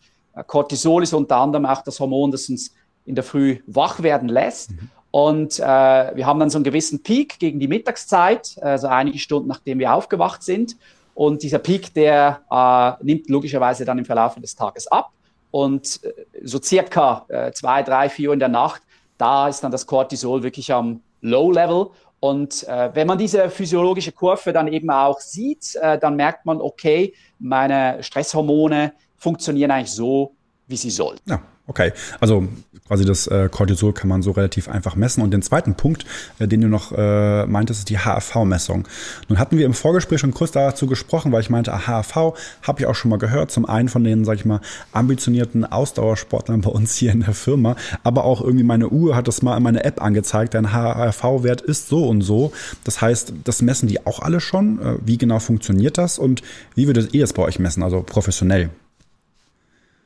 Cortisol 0.45 1.01
ist 1.01 1.13
unter 1.13 1.37
anderem 1.37 1.65
auch 1.65 1.81
das 1.81 1.99
Hormon, 1.99 2.29
das 2.29 2.47
uns 2.47 2.75
in 3.05 3.15
der 3.15 3.23
Früh 3.23 3.57
wach 3.65 4.03
werden 4.03 4.29
lässt. 4.29 4.71
Mhm. 4.71 4.89
Und 5.11 5.59
äh, 5.59 5.63
wir 5.63 6.25
haben 6.25 6.39
dann 6.39 6.49
so 6.49 6.57
einen 6.57 6.63
gewissen 6.63 7.03
Peak 7.03 7.37
gegen 7.37 7.59
die 7.59 7.67
Mittagszeit, 7.67 8.55
also 8.61 8.87
einige 8.87 9.19
Stunden 9.19 9.49
nachdem 9.49 9.79
wir 9.79 9.93
aufgewacht 9.93 10.41
sind. 10.41 10.77
Und 11.13 11.43
dieser 11.43 11.59
Peak, 11.59 11.93
der 11.93 12.41
äh, 12.49 13.03
nimmt 13.03 13.29
logischerweise 13.29 13.83
dann 13.83 13.97
im 13.97 14.05
Verlauf 14.05 14.35
des 14.35 14.55
Tages 14.55 14.87
ab. 14.87 15.11
Und 15.51 15.99
äh, 16.03 16.13
so 16.43 16.61
circa 16.61 17.25
äh, 17.27 17.51
zwei, 17.51 17.83
drei, 17.83 18.09
vier 18.09 18.29
Uhr 18.29 18.33
in 18.33 18.39
der 18.39 18.47
Nacht, 18.47 18.81
da 19.17 19.49
ist 19.49 19.63
dann 19.63 19.71
das 19.71 19.85
Cortisol 19.85 20.43
wirklich 20.43 20.73
am 20.73 21.01
Low 21.21 21.51
Level. 21.51 21.87
Und 22.21 22.67
äh, 22.67 22.91
wenn 22.93 23.07
man 23.07 23.17
diese 23.17 23.49
physiologische 23.49 24.11
Kurve 24.11 24.53
dann 24.53 24.67
eben 24.67 24.89
auch 24.89 25.19
sieht, 25.19 25.75
äh, 25.75 25.99
dann 25.99 26.15
merkt 26.15 26.45
man, 26.45 26.61
okay, 26.61 27.13
meine 27.39 28.01
Stresshormone 28.01 28.93
funktionieren 29.17 29.71
eigentlich 29.71 29.91
so, 29.91 30.33
wie 30.67 30.77
sie 30.77 30.89
sollten. 30.89 31.29
Ja, 31.29 31.41
okay. 31.67 31.91
Also 32.19 32.47
quasi 32.91 33.05
das 33.05 33.25
äh, 33.27 33.47
Cortisol 33.49 33.93
kann 33.93 34.09
man 34.09 34.21
so 34.21 34.31
relativ 34.31 34.67
einfach 34.67 34.97
messen. 34.97 35.23
Und 35.23 35.31
den 35.31 35.41
zweiten 35.41 35.75
Punkt, 35.75 36.05
äh, 36.39 36.47
den 36.49 36.59
du 36.59 36.67
noch 36.67 36.91
äh, 36.91 37.45
meintest, 37.45 37.79
ist 37.79 37.89
die 37.89 37.97
HRV-Messung. 37.97 38.85
Nun 39.29 39.39
hatten 39.39 39.57
wir 39.57 39.65
im 39.65 39.73
Vorgespräch 39.73 40.19
schon 40.19 40.33
kurz 40.33 40.51
dazu 40.51 40.87
gesprochen, 40.87 41.31
weil 41.31 41.39
ich 41.39 41.49
meinte, 41.49 41.71
HRV 41.71 42.33
habe 42.63 42.79
ich 42.79 42.85
auch 42.87 42.95
schon 42.95 43.09
mal 43.09 43.17
gehört. 43.17 43.49
Zum 43.49 43.65
einen 43.65 43.87
von 43.87 44.03
den, 44.03 44.25
sag 44.25 44.35
ich 44.35 44.43
mal, 44.43 44.59
ambitionierten 44.91 45.63
Ausdauersportlern 45.63 46.59
bei 46.59 46.69
uns 46.69 46.93
hier 46.95 47.13
in 47.13 47.21
der 47.21 47.33
Firma, 47.33 47.77
aber 48.03 48.25
auch 48.25 48.41
irgendwie 48.41 48.65
meine 48.65 48.89
Uhr 48.89 49.15
hat 49.15 49.29
das 49.29 49.41
mal 49.41 49.55
in 49.55 49.63
meine 49.63 49.85
App 49.85 50.01
angezeigt. 50.01 50.53
Dein 50.53 50.73
HRV-Wert 50.73 51.61
ist 51.61 51.87
so 51.87 52.09
und 52.09 52.23
so. 52.23 52.51
Das 52.83 53.01
heißt, 53.01 53.31
das 53.45 53.61
messen 53.61 53.87
die 53.87 54.05
auch 54.05 54.19
alle 54.19 54.41
schon. 54.41 54.81
Äh, 54.81 54.97
wie 55.05 55.17
genau 55.17 55.39
funktioniert 55.39 55.97
das 55.97 56.19
und 56.19 56.41
wie 56.75 56.87
würdet 56.87 57.13
ihr 57.13 57.21
das 57.21 57.31
bei 57.31 57.43
euch 57.43 57.57
messen, 57.57 57.83
also 57.83 58.03
professionell? 58.03 58.69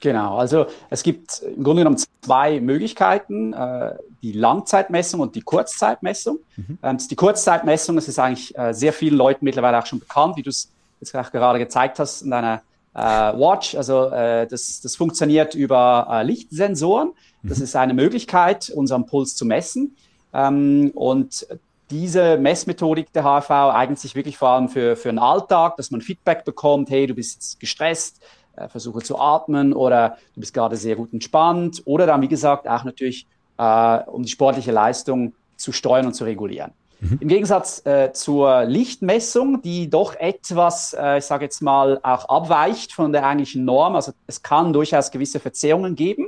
Genau, 0.05 0.37
also 0.37 0.67
es 0.91 1.01
gibt 1.01 1.39
im 1.39 1.63
Grunde 1.63 1.79
genommen 1.79 1.97
zwei 2.21 2.59
Möglichkeiten, 2.59 3.53
äh, 3.53 3.95
die 4.21 4.33
Langzeitmessung 4.33 5.19
und 5.19 5.33
die 5.33 5.41
Kurzzeitmessung. 5.41 6.37
Mhm. 6.57 6.77
Ähm, 6.83 6.97
die 7.09 7.15
Kurzzeitmessung, 7.15 7.95
das 7.95 8.07
ist 8.07 8.19
eigentlich 8.19 8.55
äh, 8.55 8.71
sehr 8.71 8.93
vielen 8.93 9.15
Leuten 9.15 9.43
mittlerweile 9.43 9.79
auch 9.79 9.85
schon 9.87 9.99
bekannt, 9.99 10.37
wie 10.37 10.43
du 10.43 10.51
es 10.51 10.69
jetzt 10.99 11.15
auch 11.15 11.31
gerade 11.31 11.57
gezeigt 11.57 11.97
hast 11.97 12.21
in 12.21 12.29
deiner 12.29 12.61
äh, 12.93 12.99
Watch. 12.99 13.73
Also 13.73 14.11
äh, 14.11 14.45
das, 14.45 14.79
das 14.79 14.95
funktioniert 14.95 15.55
über 15.55 16.07
äh, 16.11 16.23
Lichtsensoren. 16.23 17.13
Das 17.41 17.57
mhm. 17.57 17.63
ist 17.63 17.75
eine 17.75 17.95
Möglichkeit, 17.95 18.69
unseren 18.69 19.07
Puls 19.07 19.35
zu 19.35 19.43
messen. 19.43 19.97
Ähm, 20.35 20.91
und 20.93 21.47
diese 21.89 22.37
Messmethodik 22.37 23.11
der 23.11 23.23
HV 23.23 23.49
eignet 23.49 23.97
sich 23.97 24.13
wirklich 24.13 24.37
vor 24.37 24.49
allem 24.49 24.69
für, 24.69 24.95
für 24.95 25.09
den 25.09 25.17
Alltag, 25.17 25.77
dass 25.77 25.89
man 25.89 26.01
Feedback 26.01 26.45
bekommt, 26.45 26.91
hey, 26.91 27.07
du 27.07 27.15
bist 27.15 27.59
gestresst, 27.59 28.21
äh, 28.55 28.67
versuche 28.69 29.01
zu 29.01 29.19
atmen 29.19 29.73
oder 29.73 30.17
du 30.33 30.39
bist 30.39 30.53
gerade 30.53 30.75
sehr 30.75 30.95
gut 30.95 31.13
entspannt 31.13 31.81
oder 31.85 32.05
dann, 32.05 32.21
wie 32.21 32.27
gesagt, 32.27 32.67
auch 32.67 32.83
natürlich, 32.83 33.27
äh, 33.57 33.99
um 34.07 34.23
die 34.23 34.29
sportliche 34.29 34.71
Leistung 34.71 35.33
zu 35.55 35.71
steuern 35.71 36.07
und 36.07 36.13
zu 36.13 36.23
regulieren. 36.23 36.71
Mhm. 36.99 37.17
Im 37.21 37.27
Gegensatz 37.27 37.85
äh, 37.85 38.11
zur 38.13 38.65
Lichtmessung, 38.65 39.61
die 39.61 39.89
doch 39.89 40.15
etwas, 40.15 40.95
äh, 40.97 41.17
ich 41.17 41.25
sage 41.25 41.45
jetzt 41.45 41.61
mal, 41.61 41.99
auch 42.03 42.29
abweicht 42.29 42.93
von 42.93 43.11
der 43.11 43.25
eigentlichen 43.25 43.65
Norm, 43.65 43.95
also 43.95 44.13
es 44.27 44.41
kann 44.41 44.73
durchaus 44.73 45.11
gewisse 45.11 45.39
Verzerrungen 45.39 45.95
geben, 45.95 46.27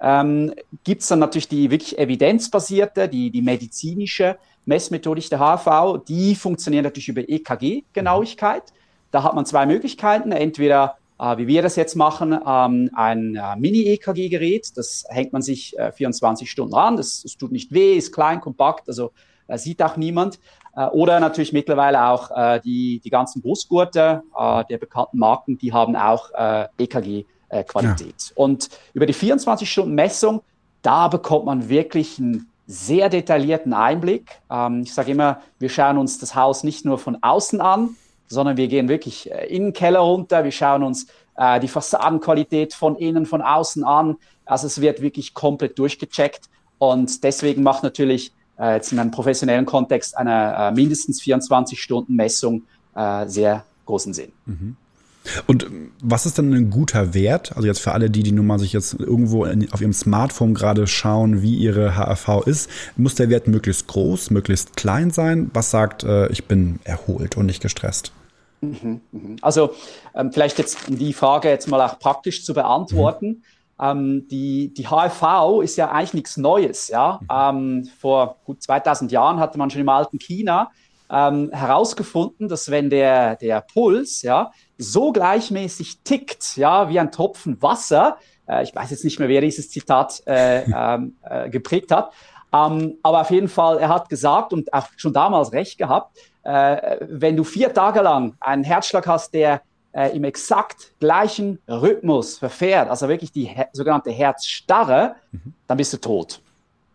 ähm, 0.00 0.52
gibt 0.84 1.02
es 1.02 1.08
dann 1.08 1.18
natürlich 1.18 1.48
die 1.48 1.70
wirklich 1.70 1.98
evidenzbasierte, 1.98 3.08
die, 3.08 3.30
die 3.30 3.42
medizinische 3.42 4.36
Messmethodik 4.66 5.28
der 5.30 5.38
HV, 5.38 6.04
die 6.06 6.34
funktioniert 6.34 6.84
natürlich 6.84 7.08
über 7.08 7.22
EKG-Genauigkeit. 7.28 8.64
Da 9.10 9.22
hat 9.22 9.34
man 9.34 9.46
zwei 9.46 9.66
Möglichkeiten. 9.66 10.32
Entweder 10.32 10.96
wie 11.18 11.46
wir 11.46 11.62
das 11.62 11.76
jetzt 11.76 11.94
machen, 11.94 12.32
ähm, 12.32 12.90
ein 12.94 13.36
äh, 13.36 13.56
Mini-EKG-Gerät. 13.56 14.76
Das 14.76 15.04
hängt 15.08 15.32
man 15.32 15.42
sich 15.42 15.78
äh, 15.78 15.92
24 15.92 16.50
Stunden 16.50 16.74
an. 16.74 16.96
Das, 16.96 17.22
das, 17.22 17.36
tut 17.36 17.52
nicht 17.52 17.72
weh, 17.72 17.94
ist 17.94 18.12
klein, 18.12 18.40
kompakt, 18.40 18.88
also 18.88 19.12
äh, 19.46 19.58
sieht 19.58 19.82
auch 19.82 19.96
niemand. 19.96 20.40
Äh, 20.76 20.86
oder 20.86 21.20
natürlich 21.20 21.52
mittlerweile 21.52 22.08
auch 22.08 22.30
äh, 22.30 22.60
die, 22.60 23.00
die 23.04 23.10
ganzen 23.10 23.42
Brustgurte 23.42 24.22
der 24.36 24.78
bekannten 24.78 25.18
Marken, 25.18 25.58
die 25.58 25.72
haben 25.72 25.96
auch 25.96 26.30
EKG-Qualität. 26.78 28.14
Ja. 28.18 28.32
Und 28.34 28.68
über 28.92 29.06
die 29.06 29.14
24-Stunden-Messung, 29.14 30.42
da 30.82 31.08
bekommt 31.08 31.46
man 31.46 31.68
wirklich 31.68 32.18
einen 32.18 32.50
sehr 32.66 33.08
detaillierten 33.08 33.72
Einblick. 33.72 34.40
Ähm, 34.50 34.82
ich 34.82 34.94
sage 34.94 35.12
immer, 35.12 35.40
wir 35.58 35.68
schauen 35.68 35.98
uns 35.98 36.18
das 36.18 36.34
Haus 36.34 36.64
nicht 36.64 36.84
nur 36.84 36.98
von 36.98 37.18
außen 37.22 37.60
an, 37.60 37.96
sondern 38.34 38.56
wir 38.56 38.68
gehen 38.68 38.88
wirklich 38.88 39.30
äh, 39.30 39.46
in 39.46 39.64
den 39.64 39.72
Keller 39.72 40.00
runter, 40.00 40.44
wir 40.44 40.52
schauen 40.52 40.82
uns 40.82 41.06
äh, 41.36 41.60
die 41.60 41.68
Fassadenqualität 41.68 42.74
von 42.74 42.96
innen, 42.96 43.26
von 43.26 43.40
außen 43.40 43.84
an. 43.84 44.16
Also 44.44 44.66
es 44.66 44.80
wird 44.80 45.00
wirklich 45.00 45.32
komplett 45.32 45.78
durchgecheckt 45.78 46.50
und 46.78 47.24
deswegen 47.24 47.62
macht 47.62 47.82
natürlich 47.82 48.32
äh, 48.58 48.74
jetzt 48.74 48.92
in 48.92 48.98
einem 48.98 49.10
professionellen 49.10 49.66
Kontext 49.66 50.16
eine 50.16 50.54
äh, 50.56 50.70
mindestens 50.72 51.22
24-Stunden-Messung 51.22 52.62
äh, 52.94 53.26
sehr 53.26 53.64
großen 53.86 54.12
Sinn. 54.12 54.32
Mhm. 54.46 54.76
Und 55.46 55.66
was 56.02 56.26
ist 56.26 56.36
denn 56.36 56.52
ein 56.52 56.70
guter 56.70 57.14
Wert? 57.14 57.56
Also 57.56 57.66
jetzt 57.66 57.80
für 57.80 57.92
alle 57.92 58.10
die, 58.10 58.22
die 58.22 58.32
nun 58.32 58.46
mal 58.46 58.58
sich 58.58 58.74
jetzt 58.74 58.94
irgendwo 59.00 59.46
in, 59.46 59.72
auf 59.72 59.80
ihrem 59.80 59.94
Smartphone 59.94 60.52
gerade 60.52 60.86
schauen, 60.86 61.40
wie 61.40 61.56
ihre 61.56 61.96
HRV 61.96 62.46
ist, 62.46 62.68
muss 62.96 63.14
der 63.14 63.30
Wert 63.30 63.48
möglichst 63.48 63.86
groß, 63.86 64.30
möglichst 64.30 64.76
klein 64.76 65.10
sein? 65.10 65.50
Was 65.54 65.70
sagt, 65.70 66.04
äh, 66.04 66.28
ich 66.28 66.44
bin 66.44 66.78
erholt 66.84 67.38
und 67.38 67.46
nicht 67.46 67.62
gestresst? 67.62 68.12
Mhm, 68.70 69.00
mhm. 69.12 69.36
Also 69.42 69.74
ähm, 70.14 70.32
vielleicht 70.32 70.58
jetzt 70.58 70.88
um 70.88 70.98
die 70.98 71.12
Frage 71.12 71.48
jetzt 71.48 71.68
mal 71.68 71.80
auch 71.80 71.98
praktisch 71.98 72.44
zu 72.44 72.54
beantworten. 72.54 73.26
Mhm. 73.26 73.42
Ähm, 73.80 74.28
die, 74.28 74.72
die 74.72 74.88
HIV 74.88 75.62
ist 75.62 75.76
ja 75.76 75.90
eigentlich 75.90 76.14
nichts 76.14 76.36
Neues. 76.36 76.88
Ja? 76.88 77.20
Ähm, 77.30 77.88
vor 77.98 78.36
gut 78.44 78.62
2000 78.62 79.10
Jahren 79.12 79.38
hatte 79.40 79.58
man 79.58 79.70
schon 79.70 79.80
im 79.80 79.88
alten 79.88 80.18
China 80.18 80.70
ähm, 81.10 81.50
herausgefunden, 81.52 82.48
dass 82.48 82.70
wenn 82.70 82.90
der, 82.90 83.36
der 83.36 83.60
Puls 83.60 84.22
ja, 84.22 84.52
so 84.78 85.12
gleichmäßig 85.12 86.00
tickt, 86.02 86.56
ja, 86.56 86.88
wie 86.88 86.98
ein 86.98 87.12
Tropfen 87.12 87.60
Wasser, 87.62 88.16
äh, 88.48 88.62
ich 88.62 88.74
weiß 88.74 88.90
jetzt 88.90 89.04
nicht 89.04 89.18
mehr, 89.18 89.28
wer 89.28 89.40
dieses 89.40 89.70
Zitat 89.70 90.22
äh, 90.26 90.62
ähm, 90.74 91.16
äh, 91.22 91.50
geprägt 91.50 91.90
hat, 91.90 92.12
ähm, 92.52 92.98
aber 93.02 93.20
auf 93.20 93.30
jeden 93.30 93.48
Fall, 93.48 93.78
er 93.78 93.88
hat 93.88 94.08
gesagt 94.08 94.52
und 94.52 94.72
auch 94.72 94.88
schon 94.96 95.12
damals 95.12 95.52
recht 95.52 95.78
gehabt, 95.78 96.16
wenn 96.44 97.36
du 97.36 97.44
vier 97.44 97.72
Tage 97.72 98.00
lang 98.00 98.34
einen 98.40 98.64
Herzschlag 98.64 99.06
hast, 99.06 99.32
der 99.32 99.62
äh, 99.94 100.14
im 100.16 100.24
exakt 100.24 100.92
gleichen 100.98 101.58
Rhythmus 101.68 102.38
verfährt, 102.38 102.90
also 102.90 103.08
wirklich 103.08 103.32
die 103.32 103.44
her 103.44 103.68
sogenannte 103.72 104.10
Herzstarre, 104.10 105.16
mhm. 105.30 105.54
dann 105.66 105.76
bist 105.76 105.92
du 105.92 105.98
tot. 105.98 106.42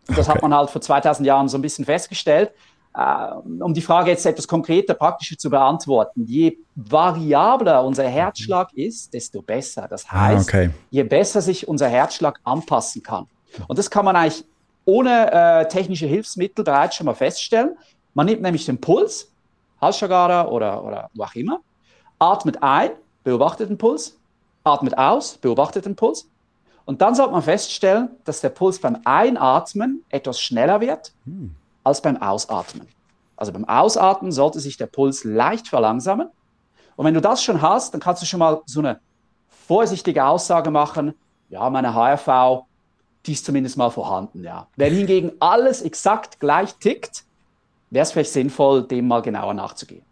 Und 0.06 0.18
das 0.18 0.28
okay. 0.28 0.36
hat 0.36 0.42
man 0.42 0.54
halt 0.54 0.70
vor 0.70 0.80
2000 0.80 1.26
Jahren 1.26 1.48
so 1.48 1.56
ein 1.56 1.62
bisschen 1.62 1.84
festgestellt. 1.84 2.52
Äh, 2.94 3.62
um 3.62 3.72
die 3.72 3.80
Frage 3.80 4.10
jetzt 4.10 4.26
etwas 4.26 4.46
konkreter, 4.46 4.94
praktischer 4.94 5.38
zu 5.38 5.48
beantworten, 5.48 6.26
je 6.26 6.58
variabler 6.74 7.84
unser 7.84 8.06
Herzschlag 8.06 8.72
mhm. 8.74 8.82
ist, 8.82 9.14
desto 9.14 9.40
besser. 9.40 9.86
Das 9.88 10.04
ah, 10.10 10.20
heißt, 10.20 10.54
ah, 10.54 10.58
okay. 10.58 10.70
je 10.90 11.02
besser 11.04 11.40
sich 11.40 11.66
unser 11.66 11.88
Herzschlag 11.88 12.38
anpassen 12.44 13.02
kann. 13.02 13.26
Und 13.66 13.78
das 13.78 13.90
kann 13.90 14.04
man 14.04 14.14
eigentlich 14.14 14.44
ohne 14.84 15.32
äh, 15.32 15.68
technische 15.68 16.06
Hilfsmittel 16.06 16.64
bereits 16.64 16.96
schon 16.96 17.06
mal 17.06 17.14
feststellen. 17.14 17.76
Man 18.12 18.26
nimmt 18.26 18.42
nämlich 18.42 18.66
den 18.66 18.80
Puls 18.80 19.29
Halsschlagader 19.80 20.50
oder, 20.50 20.84
oder 20.84 21.10
wo 21.14 21.24
auch 21.24 21.34
immer. 21.34 21.60
Atmet 22.18 22.62
ein, 22.62 22.90
beobachtet 23.24 23.70
den 23.70 23.78
Puls. 23.78 24.18
Atmet 24.64 24.96
aus, 24.96 25.38
beobachtet 25.38 25.86
den 25.86 25.96
Puls. 25.96 26.28
Und 26.84 27.00
dann 27.00 27.14
sollte 27.14 27.32
man 27.32 27.42
feststellen, 27.42 28.10
dass 28.24 28.40
der 28.40 28.48
Puls 28.50 28.78
beim 28.78 28.98
Einatmen 29.04 30.04
etwas 30.08 30.40
schneller 30.40 30.80
wird 30.80 31.12
hm. 31.24 31.54
als 31.84 32.02
beim 32.02 32.20
Ausatmen. 32.20 32.88
Also 33.36 33.52
beim 33.52 33.64
Ausatmen 33.64 34.32
sollte 34.32 34.60
sich 34.60 34.76
der 34.76 34.86
Puls 34.86 35.24
leicht 35.24 35.68
verlangsamen. 35.68 36.28
Und 36.96 37.06
wenn 37.06 37.14
du 37.14 37.20
das 37.20 37.42
schon 37.42 37.62
hast, 37.62 37.94
dann 37.94 38.00
kannst 38.00 38.22
du 38.22 38.26
schon 38.26 38.40
mal 38.40 38.60
so 38.66 38.80
eine 38.80 39.00
vorsichtige 39.48 40.24
Aussage 40.24 40.70
machen, 40.70 41.14
ja, 41.48 41.70
meine 41.70 41.94
HRV, 41.94 42.64
die 43.24 43.32
ist 43.32 43.44
zumindest 43.44 43.76
mal 43.76 43.90
vorhanden, 43.90 44.42
ja. 44.44 44.66
Wenn 44.76 44.94
hingegen 44.94 45.32
alles 45.40 45.82
exakt 45.82 46.40
gleich 46.40 46.74
tickt, 46.76 47.24
wäre 47.90 48.04
es 48.04 48.12
vielleicht 48.12 48.32
sinnvoll, 48.32 48.86
dem 48.86 49.08
mal 49.08 49.20
genauer 49.20 49.54
nachzugehen. 49.54 50.02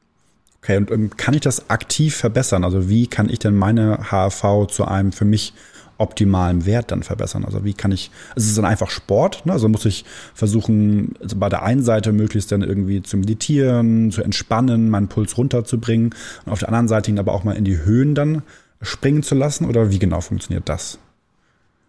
Okay, 0.63 0.77
und 0.77 0.91
ähm, 0.91 1.11
kann 1.17 1.35
ich 1.35 1.41
das 1.41 1.71
aktiv 1.71 2.17
verbessern? 2.17 2.65
Also 2.65 2.89
wie 2.89 3.07
kann 3.07 3.29
ich 3.29 3.39
denn 3.39 3.55
meine 3.55 4.11
HRV 4.11 4.67
zu 4.69 4.85
einem 4.85 5.13
für 5.13 5.25
mich 5.25 5.55
optimalen 5.99 6.67
Wert 6.67 6.91
dann 6.91 7.03
verbessern? 7.03 7.45
Also 7.45 7.65
wie 7.65 7.75
kann 7.75 7.93
ich, 7.93 8.11
es 8.35 8.47
ist 8.47 8.59
dann 8.59 8.65
einfach 8.65 8.91
Sport, 8.91 9.47
ne? 9.47 9.53
also 9.53 9.69
muss 9.69 9.85
ich 9.85 10.05
versuchen, 10.35 11.15
also 11.21 11.37
bei 11.37 11.49
der 11.49 11.63
einen 11.63 11.83
Seite 11.83 12.13
möglichst 12.13 12.51
dann 12.51 12.63
irgendwie 12.63 13.03
zu 13.03 13.17
meditieren, 13.17 14.11
zu 14.11 14.23
entspannen, 14.23 14.91
meinen 14.91 15.09
Puls 15.09 15.37
runterzubringen 15.39 16.15
und 16.45 16.53
auf 16.53 16.61
der 16.61 16.69
anderen 16.69 16.89
Seite 16.89 17.11
ihn 17.11 17.19
aber 17.19 17.33
auch 17.33 17.45
mal 17.45 17.57
in 17.57 17.65
die 17.65 17.79
Höhen 17.79 18.15
dann 18.15 18.43
springen 18.83 19.23
zu 19.23 19.35
lassen 19.35 19.65
oder 19.65 19.91
wie 19.91 19.99
genau 19.99 20.21
funktioniert 20.21 20.69
das? 20.69 20.99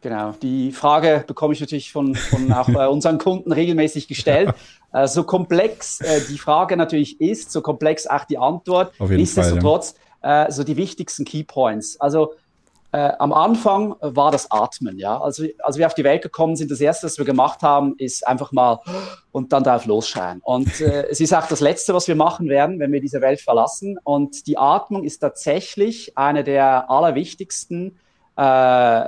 Genau, 0.01 0.34
die 0.41 0.72
Frage 0.72 1.24
bekomme 1.27 1.53
ich 1.53 1.60
natürlich 1.60 1.91
von, 1.91 2.15
von 2.15 2.51
auch 2.53 2.70
bei 2.70 2.88
unseren 2.88 3.18
Kunden 3.18 3.51
regelmäßig 3.51 4.08
gestellt. 4.08 4.53
Äh, 4.91 5.08
so 5.08 5.24
komplex 5.24 6.01
äh, 6.01 6.20
die 6.32 6.39
Frage 6.39 6.75
natürlich 6.75 7.22
ist, 7.22 7.51
so 7.51 7.62
komplex 7.62 8.08
auch 8.08 8.25
die 8.25 8.39
Antwort. 8.39 8.91
Nichtsdestotrotz, 9.00 9.94
ja. 10.24 10.46
äh, 10.48 10.51
so 10.51 10.63
die 10.63 10.77
wichtigsten 10.77 11.25
Key 11.25 11.44
Points. 11.44 12.01
Also 12.01 12.34
äh, 12.91 13.12
am 13.20 13.32
Anfang 13.32 13.96
war 14.00 14.32
das 14.32 14.50
Atmen, 14.50 14.98
ja. 14.98 15.22
Also, 15.22 15.46
als 15.60 15.77
wir 15.77 15.86
auf 15.86 15.94
die 15.94 16.03
Welt 16.03 16.24
gekommen 16.24 16.56
sind, 16.56 16.72
das 16.72 16.82
erste, 16.82 17.06
was 17.06 17.20
wir 17.20 17.25
gemacht 17.25 17.62
haben, 17.62 17.94
ist 18.00 18.27
einfach 18.27 18.51
mal 18.51 18.79
und 19.32 19.53
dann 19.53 19.63
drauf 19.63 19.86
losschreien. 19.86 20.41
Und 20.44 20.82
äh, 20.82 21.06
es 21.12 21.20
ist 21.20 21.36
auch 21.36 21.46
das 21.46 21.60
Letzte, 21.60 21.94
was 21.94 22.08
wir 22.08 22.15
machen 22.15 22.50
werden, 22.50 22.79
wenn 22.79 22.91
wir 22.91 23.00
diese 23.00 23.22
Welt 23.22 23.41
verlassen. 23.41 24.00
Und 24.03 24.48
die 24.48 24.58
Atmung 24.58 25.03
ist 25.03 25.20
tatsächlich 25.20 26.18
eine 26.18 26.44
der 26.44 26.89
allerwichtigsten 26.89 28.00
äh, 28.38 29.03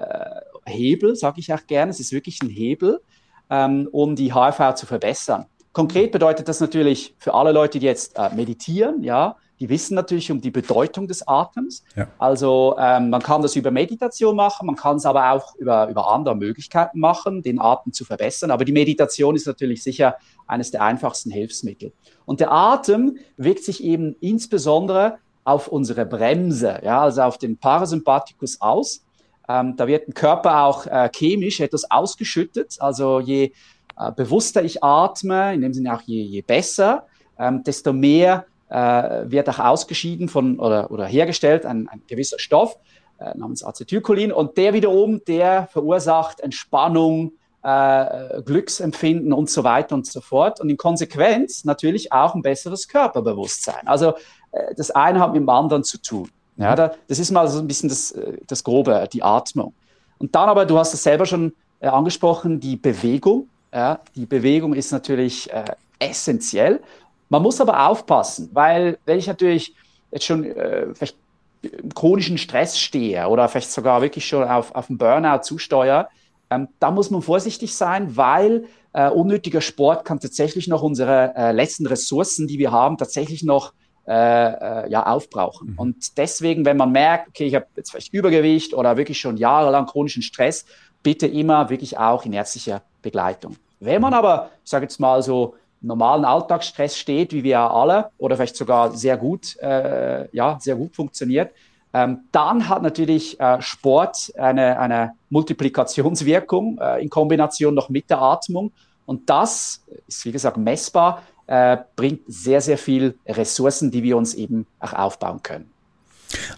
Hebel, 0.72 1.16
sage 1.16 1.40
ich 1.40 1.54
auch 1.54 1.66
gerne. 1.68 1.92
Es 1.92 2.00
ist 2.00 2.12
wirklich 2.12 2.42
ein 2.42 2.50
Hebel, 2.50 3.02
ähm, 3.50 3.88
um 3.92 4.16
die 4.16 4.34
HFV 4.34 4.76
zu 4.76 4.86
verbessern. 4.86 5.46
Konkret 5.74 6.12
bedeutet 6.12 6.48
das 6.48 6.60
natürlich 6.60 7.16
für 7.18 7.34
alle 7.34 7.52
Leute, 7.52 7.80
die 7.80 7.86
jetzt 7.86 8.18
äh, 8.18 8.34
meditieren, 8.36 9.04
ja, 9.04 9.38
die 9.62 9.70
wissen 9.70 9.94
natürlich 9.94 10.32
um 10.32 10.42
die 10.42 10.50
Bedeutung 10.50 11.08
des 11.08 11.26
Atems. 11.28 11.84
Ja. 11.96 12.08
Also 12.18 12.76
ähm, 12.80 13.12
man 13.12 13.22
kann 13.22 13.44
das 13.44 13.56
über 13.56 13.70
Meditation 13.70 14.36
machen, 14.36 14.66
man 14.66 14.76
kann 14.76 14.98
es 14.98 15.06
aber 15.06 15.32
auch 15.32 15.56
über, 15.56 15.88
über 15.88 16.12
andere 16.12 16.36
Möglichkeiten 16.36 17.00
machen, 17.00 17.44
den 17.44 17.62
Atem 17.62 17.94
zu 17.94 18.04
verbessern. 18.04 18.50
Aber 18.50 18.66
die 18.66 18.72
Meditation 18.72 19.36
ist 19.36 19.46
natürlich 19.46 19.84
sicher 19.84 20.16
eines 20.48 20.72
der 20.72 20.82
einfachsten 20.82 21.30
Hilfsmittel. 21.30 21.94
Und 22.26 22.40
der 22.40 22.52
Atem 22.52 23.20
wirkt 23.38 23.64
sich 23.64 23.84
eben 23.84 24.16
insbesondere 24.20 25.20
auf 25.44 25.68
unsere 25.68 26.08
Bremse, 26.08 26.80
ja, 26.84 27.02
also 27.02 27.22
auf 27.22 27.38
den 27.38 27.58
Parasympathikus 27.58 28.62
aus. 28.62 29.04
Ähm, 29.50 29.76
da 29.76 29.88
wird 29.88 30.08
im 30.08 30.14
Körper 30.14 30.64
auch 30.64 30.86
äh, 30.86 31.10
chemisch 31.14 31.60
etwas 31.60 31.90
ausgeschüttet. 31.90 32.78
Also 32.80 33.20
je 33.20 33.52
äh, 33.98 34.12
bewusster 34.12 34.64
ich 34.64 34.84
atme, 34.84 35.54
in 35.54 35.62
dem 35.62 35.74
Sinne 35.74 35.94
auch 35.94 36.02
je, 36.02 36.22
je 36.22 36.42
besser, 36.42 37.06
ähm, 37.38 37.64
desto 37.64 37.94
mehr 37.94 38.46
äh, 38.70 39.30
wird 39.30 39.50
auch 39.50 39.60
ausgeschieden 39.60 40.30
von 40.30 40.60
oder, 40.60 40.92
oder 40.92 41.06
hergestellt 41.06 41.66
ein, 41.66 41.88
ein 41.90 42.02
gewisser 42.08 42.40
Stoff 42.40 42.78
äh, 43.20 43.38
namens 43.38 43.64
Acetylcholin 43.64 44.32
und 44.32 44.58
der 44.58 44.74
wiederum, 44.74 45.24
der 45.26 45.68
verursacht 45.68 46.40
Entspannung, 46.40 47.34
äh, 47.64 48.42
Glücksempfinden 48.44 49.34
und 49.34 49.50
so 49.50 49.64
weiter 49.64 49.96
und 49.96 50.08
so 50.08 50.22
fort 50.22 50.60
und 50.60 50.70
in 50.70 50.78
Konsequenz 50.78 51.64
natürlich 51.64 52.12
auch 52.12 52.34
ein 52.34 52.42
besseres 52.42 52.88
Körperbewusstsein. 52.88 53.88
Also 53.88 54.14
äh, 54.52 54.74
das 54.76 54.92
eine 54.92 55.20
hat 55.20 55.34
mit 55.34 55.42
dem 55.42 55.50
anderen 55.50 55.84
zu 55.84 56.02
tun. 56.02 56.30
Ja, 56.62 56.76
da, 56.76 56.94
das 57.08 57.20
ist 57.20 57.32
mal 57.32 57.48
so 57.48 57.60
ein 57.60 57.68
bisschen 57.68 57.90
das, 57.90 58.12
äh, 58.12 58.38
das 58.48 58.64
Grobe, 58.64 59.08
die 59.12 59.24
Atmung. 59.24 59.74
Und 60.18 60.36
dann 60.36 60.50
aber, 60.50 60.66
du 60.66 60.78
hast 60.78 60.94
es 60.94 61.04
selber 61.04 61.26
schon 61.26 61.54
äh, 61.80 61.88
angesprochen, 61.88 62.60
die 62.60 62.76
Bewegung. 62.76 63.48
Ja, 63.74 64.00
die 64.16 64.26
Bewegung 64.26 64.74
ist 64.74 64.92
natürlich 64.92 65.52
äh, 65.52 65.64
essentiell. 66.00 66.82
Man 67.30 67.42
muss 67.42 67.62
aber 67.62 67.88
aufpassen, 67.88 68.50
weil 68.54 68.98
wenn 69.06 69.18
ich 69.18 69.28
natürlich 69.28 69.74
jetzt 70.12 70.26
schon 70.26 70.44
äh, 70.44 70.94
vielleicht 70.94 71.16
im 71.62 71.94
chronischen 71.94 72.38
Stress 72.38 72.78
stehe 72.78 73.28
oder 73.28 73.48
vielleicht 73.48 73.72
sogar 73.72 74.02
wirklich 74.02 74.26
schon 74.26 74.44
auf, 74.44 74.76
auf 74.76 74.90
einen 74.90 74.98
Burnout 74.98 75.44
zusteuere, 75.44 76.10
ähm, 76.50 76.68
da 76.80 76.92
muss 76.92 77.10
man 77.10 77.22
vorsichtig 77.22 77.76
sein, 77.76 78.18
weil 78.18 78.66
äh, 78.94 79.10
unnötiger 79.10 79.62
Sport 79.62 80.04
kann 80.06 80.20
tatsächlich 80.20 80.68
noch 80.68 80.84
unsere 80.84 81.34
äh, 81.36 81.52
letzten 81.54 81.88
Ressourcen, 81.88 82.48
die 82.48 82.60
wir 82.60 82.72
haben, 82.72 82.98
tatsächlich 82.98 83.44
noch 83.44 83.74
äh, 84.08 84.14
äh, 84.14 84.90
ja, 84.90 85.06
aufbrauchen. 85.06 85.72
Mhm. 85.72 85.80
Und 85.80 86.18
deswegen, 86.18 86.66
wenn 86.66 86.78
man 86.78 86.92
merkt, 86.92 87.30
okay, 87.30 87.46
ich 87.46 87.56
habe 87.56 87.68
jetzt 87.76 87.92
vielleicht 87.92 88.14
Übergewicht 88.14 88.74
oder 88.74 88.98
wirklich 88.98 89.20
schon 89.20 89.38
jahrelang 89.38 89.86
chronischen 89.86 90.24
Stress, 90.24 90.66
bitte 91.04 91.28
immer 91.28 91.70
wirklich 91.70 91.98
auch 91.98 92.26
in 92.26 92.34
ärztlicher 92.34 92.82
Begleitung. 93.02 93.58
Wenn 93.80 94.02
man 94.02 94.14
aber, 94.14 94.50
ich 94.64 94.70
sage 94.70 94.86
jetzt 94.86 95.00
mal 95.00 95.22
so, 95.24 95.56
normalen 95.82 96.26
Alltagsstress 96.26 96.98
steht, 96.98 97.34
wie 97.34 97.44
wir 97.44 97.60
alle, 97.60 98.12
oder 98.18 98.36
vielleicht 98.36 98.56
sogar 98.56 98.92
sehr 98.92 99.18
gut, 99.18 99.58
äh, 99.60 100.28
ja, 100.36 100.58
sehr 100.60 100.76
gut 100.76 100.96
funktioniert, 100.96 101.52
ähm, 101.94 102.22
dann 102.32 102.70
hat 102.70 102.84
natürlich 102.84 103.40
äh, 103.40 103.62
Sport 103.62 104.32
eine, 104.38 104.80
eine 104.80 105.14
Multiplikationswirkung 105.30 106.78
äh, 106.80 107.02
in 107.02 107.10
Kombination 107.10 107.74
noch 107.74 107.90
mit 107.90 108.10
der 108.10 108.22
Atmung. 108.22 108.72
Und 109.06 109.30
das 109.30 109.84
ist, 110.08 110.24
wie 110.26 110.32
gesagt, 110.32 110.58
messbar, 110.58 111.24
äh, 111.52 111.84
bringt 111.98 112.22
sehr, 112.28 112.62
sehr 112.62 112.78
viel 112.78 113.16
Ressourcen, 113.28 113.92
die 113.92 114.04
wir 114.04 114.16
uns 114.16 114.34
eben 114.34 114.68
auch 114.80 114.94
aufbauen 114.94 115.44
können. 115.44 115.70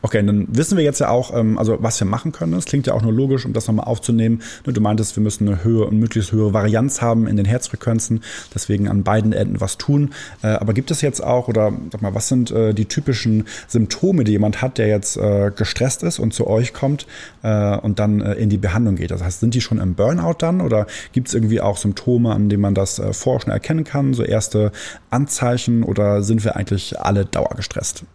Okay, 0.01 0.23
dann 0.25 0.47
wissen 0.49 0.77
wir 0.77 0.83
jetzt 0.83 0.99
ja 0.99 1.09
auch, 1.09 1.35
ähm, 1.35 1.57
also 1.57 1.77
was 1.81 1.99
wir 1.99 2.07
machen 2.07 2.31
können. 2.31 2.51
Das 2.53 2.65
klingt 2.65 2.87
ja 2.87 2.93
auch 2.93 3.01
nur 3.01 3.13
logisch, 3.13 3.45
um 3.45 3.53
das 3.53 3.67
nochmal 3.67 3.85
aufzunehmen. 3.85 4.41
Du 4.63 4.81
meintest, 4.81 5.15
wir 5.15 5.23
müssen 5.23 5.47
eine 5.47 5.63
höhere 5.63 5.85
und 5.85 5.99
möglichst 5.99 6.31
höhere 6.31 6.53
Varianz 6.53 7.01
haben 7.01 7.27
in 7.27 7.37
den 7.37 7.45
Herzfrequenzen, 7.45 8.23
deswegen 8.53 8.87
an 8.87 9.03
beiden 9.03 9.33
Enden 9.33 9.61
was 9.61 9.77
tun. 9.77 10.13
Äh, 10.41 10.47
aber 10.47 10.73
gibt 10.73 10.91
es 10.91 11.01
jetzt 11.01 11.23
auch, 11.23 11.47
oder 11.47 11.73
sag 11.91 12.01
mal, 12.01 12.15
was 12.15 12.27
sind 12.27 12.51
äh, 12.51 12.73
die 12.73 12.85
typischen 12.85 13.45
Symptome, 13.67 14.23
die 14.23 14.33
jemand 14.33 14.61
hat, 14.61 14.77
der 14.77 14.87
jetzt 14.87 15.17
äh, 15.17 15.51
gestresst 15.55 16.03
ist 16.03 16.19
und 16.19 16.33
zu 16.33 16.47
euch 16.47 16.73
kommt 16.73 17.07
und 17.41 17.99
dann 17.99 18.21
in 18.21 18.49
die 18.49 18.57
Behandlung 18.57 18.95
geht? 18.95 19.11
Das 19.11 19.21
heißt, 19.21 19.41
sind 19.41 19.53
die 19.53 19.61
schon 19.61 19.79
im 19.79 19.95
Burnout 19.95 20.35
dann 20.39 20.61
oder 20.61 20.87
gibt 21.11 21.27
es 21.27 21.33
irgendwie 21.33 21.59
auch 21.59 21.77
Symptome, 21.77 22.31
an 22.33 22.49
denen 22.49 22.61
man 22.61 22.73
das 22.73 23.01
vorher 23.11 23.41
schon 23.41 23.51
erkennen 23.51 23.83
kann, 23.83 24.13
so 24.13 24.23
erste 24.23 24.71
Anzeichen 25.09 25.83
oder 25.83 26.23
sind 26.23 26.43
wir 26.43 26.55
eigentlich 26.55 26.99
alle 26.99 27.25
dauergestresst? 27.25 28.05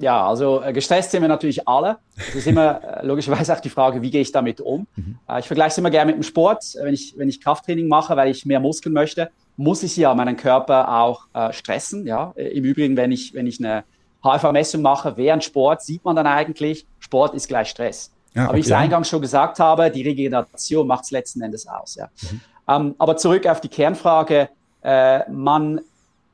Ja, 0.00 0.26
also 0.26 0.62
äh, 0.62 0.72
gestresst 0.72 1.10
sind 1.10 1.22
wir 1.22 1.28
natürlich 1.28 1.68
alle. 1.68 1.98
Es 2.16 2.34
ist 2.34 2.46
immer 2.46 2.82
äh, 2.82 3.06
logischerweise 3.06 3.54
auch 3.54 3.60
die 3.60 3.68
Frage, 3.68 4.00
wie 4.00 4.10
gehe 4.10 4.22
ich 4.22 4.32
damit 4.32 4.60
um. 4.60 4.86
Mhm. 4.96 5.18
Äh, 5.28 5.40
ich 5.40 5.46
vergleiche 5.46 5.72
es 5.72 5.78
immer 5.78 5.90
gerne 5.90 6.12
mit 6.12 6.16
dem 6.16 6.22
Sport. 6.22 6.64
Wenn 6.82 6.94
ich, 6.94 7.14
wenn 7.16 7.28
ich 7.28 7.40
Krafttraining 7.40 7.86
mache, 7.86 8.16
weil 8.16 8.30
ich 8.30 8.46
mehr 8.46 8.60
Muskeln 8.60 8.94
möchte, 8.94 9.30
muss 9.56 9.82
ich 9.82 9.96
ja 9.96 10.14
meinen 10.14 10.36
Körper 10.36 11.00
auch 11.02 11.26
äh, 11.34 11.52
stressen. 11.52 12.06
Ja? 12.06 12.32
Im 12.36 12.64
Übrigen, 12.64 12.96
wenn 12.96 13.12
ich, 13.12 13.34
wenn 13.34 13.46
ich 13.46 13.60
eine 13.60 13.84
HFV-Messung 14.22 14.80
mache 14.80 15.16
während 15.16 15.44
Sport, 15.44 15.82
sieht 15.82 16.04
man 16.04 16.16
dann 16.16 16.26
eigentlich, 16.26 16.86
Sport 16.98 17.34
ist 17.34 17.48
gleich 17.48 17.68
Stress. 17.68 18.10
Ja, 18.32 18.42
aber 18.42 18.50
okay. 18.50 18.56
wie 18.56 18.60
ich 18.60 18.66
es 18.66 18.72
eingangs 18.72 19.08
schon 19.08 19.20
gesagt 19.20 19.58
habe, 19.58 19.90
die 19.90 20.02
Regeneration 20.02 20.86
macht 20.86 21.04
es 21.04 21.10
letzten 21.10 21.42
Endes 21.42 21.66
aus. 21.66 21.96
Ja. 21.96 22.08
Mhm. 22.22 22.40
Ähm, 22.68 22.94
aber 22.98 23.16
zurück 23.16 23.46
auf 23.46 23.60
die 23.60 23.68
Kernfrage. 23.68 24.48
Äh, 24.82 25.30
man 25.30 25.80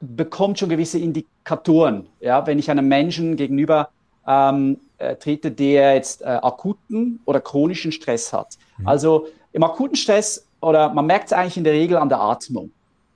bekommt 0.00 0.59
schon 0.59 0.68
gewisse 0.68 0.98
Indikatoren. 0.98 2.06
Ja, 2.20 2.46
wenn 2.46 2.59
ich 2.59 2.70
einem 2.70 2.88
Menschen 2.88 3.37
gegenüber 3.37 3.90
ähm, 4.26 4.78
äh, 4.98 5.16
trete, 5.16 5.50
der 5.50 5.94
jetzt 5.94 6.22
äh, 6.22 6.24
akuten 6.24 7.20
oder 7.24 7.40
chronischen 7.40 7.92
Stress 7.92 8.32
hat. 8.32 8.59
Mhm. 8.78 8.88
Also 8.88 9.28
im 9.52 9.62
akuten 9.62 9.96
Stress 9.96 10.46
oder 10.61 10.92
man 10.92 11.06
merkt 11.06 11.26
es 11.26 11.32
eigentlich 11.32 11.56
in 11.56 11.64
der 11.64 11.72
Regel 11.72 11.96
an 11.96 12.09
der 12.09 12.20
Atmung. 12.20 12.70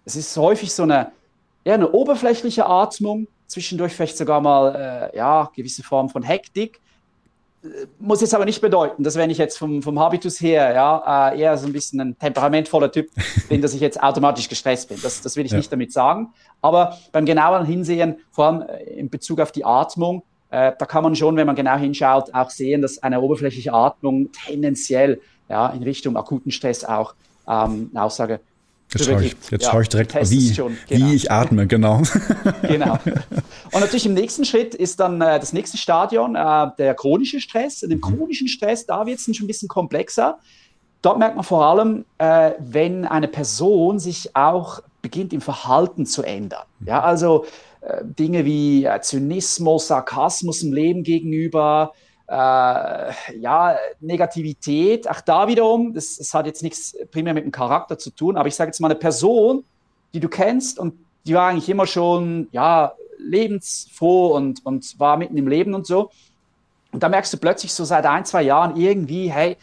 Es 0.05 0.17
ist 0.17 0.37
häufig 0.37 0.73
so 0.73 0.85
eine, 0.85 1.13
ja, 1.65 1.75
eine 1.75 1.91
oberflächliche 1.91 2.67
Atmung, 2.67 3.27
zwischendurch 3.47 3.93
vielleicht 3.93 4.17
sogar 4.17 4.41
mal 4.41 5.11
äh, 5.13 5.17
ja, 5.17 5.51
gewisse 5.55 5.83
Form 5.83 6.09
von 6.09 6.23
Hektik 6.23 6.81
muss 7.99 8.21
jetzt 8.21 8.35
aber 8.35 8.47
nicht 8.47 8.61
bedeuten, 8.61 9.03
dass 9.03 9.17
wenn 9.17 9.29
ich 9.29 9.39
jetzt 9.39 9.59
vom, 9.59 9.83
vom 9.83 9.99
Habitus 9.99 10.41
her 10.41 10.73
ja, 10.73 11.31
äh, 11.31 11.41
eher 11.41 11.59
so 11.59 11.67
ein 11.67 11.73
bisschen 11.73 12.01
ein 12.01 12.19
temperamentvoller 12.19 12.91
Typ 12.91 13.11
bin, 13.49 13.61
dass 13.61 13.75
ich 13.75 13.81
jetzt 13.81 14.03
automatisch 14.03 14.49
gestresst 14.49 14.89
bin. 14.89 14.99
Das, 15.03 15.21
das 15.21 15.37
will 15.37 15.45
ich 15.45 15.53
ja. 15.53 15.59
nicht 15.59 15.71
damit 15.71 15.93
sagen. 15.93 16.33
Aber 16.63 16.99
beim 17.13 17.27
genaueren 17.27 17.67
Hinsehen, 17.67 18.17
vor 18.31 18.47
allem 18.47 18.63
äh, 18.63 18.83
in 18.95 19.11
Bezug 19.11 19.41
auf 19.41 19.53
die 19.53 19.65
Atmung, 19.65 20.23
äh, 20.51 20.73
da 20.79 20.87
kann 20.87 21.03
man 21.03 21.15
schon, 21.15 21.37
wenn 21.37 21.47
man 21.47 21.57
genau 21.57 21.77
hinschaut, 21.77 22.35
auch 22.35 22.51
sehen, 22.51 22.81
dass 22.83 23.03
eine 23.03 23.21
oberflächliche 23.21 23.73
Atmung 23.73 24.31
tendenziell 24.33 25.21
ja, 25.49 25.69
in 25.69 25.83
Richtung 25.83 26.17
akuten 26.17 26.51
Stress 26.51 26.85
auch 26.85 27.15
ähm, 27.47 27.91
eine 27.93 28.03
Aussage 28.03 28.41
Jetzt 28.93 29.05
schaue 29.07 29.25
ich, 29.25 29.37
jetzt 29.51 29.65
ja, 29.65 29.71
schaue 29.71 29.83
ich 29.83 29.89
direkt, 29.89 30.31
wie, 30.31 30.53
genau. 30.53 30.71
wie 30.89 31.15
ich 31.15 31.31
atme, 31.31 31.67
genau. 31.69 32.03
genau. 32.63 32.99
Und 33.05 33.81
natürlich 33.81 34.07
im 34.07 34.15
nächsten 34.15 34.45
Schritt 34.45 34.75
ist 34.75 34.99
dann 34.99 35.21
äh, 35.21 35.39
das 35.39 35.53
nächste 35.53 35.77
Stadion 35.77 36.35
äh, 36.35 36.67
der 36.77 36.95
chronische 36.95 37.41
Stress. 37.41 37.83
In 37.83 37.91
dem 37.91 37.99
mhm. 37.99 38.17
chronischen 38.17 38.49
Stress, 38.49 38.87
da 38.87 39.07
wird 39.07 39.21
es 39.21 39.27
dann 39.27 39.35
schon 39.35 39.45
ein 39.45 39.49
bisschen 39.49 39.69
komplexer. 39.69 40.39
Dort 41.03 41.19
merkt 41.19 41.37
man 41.37 41.45
vor 41.45 41.65
allem, 41.65 42.05
äh, 42.19 42.53
wenn 42.59 43.05
eine 43.07 43.29
Person 43.29 44.01
sich 44.01 44.35
auch 44.35 44.81
beginnt 45.03 45.33
im 45.33 45.41
Verhalten 45.41 46.05
zu 46.05 46.23
ändern. 46.23 46.65
Mhm. 46.81 46.89
Ja, 46.89 47.01
also 47.03 47.45
äh, 47.83 48.05
Dinge 48.05 48.45
wie 48.45 48.85
äh, 48.85 49.01
Zynismus, 49.01 49.87
Sarkasmus 49.87 50.63
im 50.63 50.73
Leben 50.73 51.05
gegenüber, 51.05 51.93
äh, 52.31 52.33
ja, 53.41 53.77
Negativität, 53.99 55.11
auch 55.11 55.21
da 55.21 55.49
wiederum, 55.49 55.93
das, 55.95 56.17
das, 56.17 56.33
hat 56.33 56.47
jetzt 56.47 56.63
nichts 56.63 56.97
primär 57.11 57.35
mit 57.35 57.45
dem 57.45 57.51
Charakter 57.51 57.99
zu 57.99 58.11
tun, 58.11 58.37
aber 58.37 58.47
ich 58.47 58.55
sage 58.55 58.69
jetzt 58.69 58.81
mal 58.81 58.87
eine 58.87 58.99
Person, 58.99 59.65
die 60.15 60.21
du 60.21 60.29
kennst 60.29 60.79
und 60.79 60.95
die 61.27 61.35
war 61.35 61.49
eigentlich 61.49 61.69
immer 61.69 61.89
schon, 61.89 62.49
ja, 62.53 62.93
lebensfroh 63.19 64.29
und, 64.29 64.65
und 64.65 64.99
war 64.99 65.17
mitten 65.17 65.37
im 65.37 65.49
Leben 65.49 65.75
und 65.75 65.87
so. 65.87 66.11
Und 66.93 67.03
da 67.03 67.09
merkst 67.09 67.33
du 67.33 67.37
plötzlich 67.37 67.75
so 67.75 67.85
seit 67.85 68.07
ein, 68.07 68.25
zwei 68.25 68.43
Jahren 68.43 68.77
irgendwie, 68.77 69.31
hey, 69.31 69.57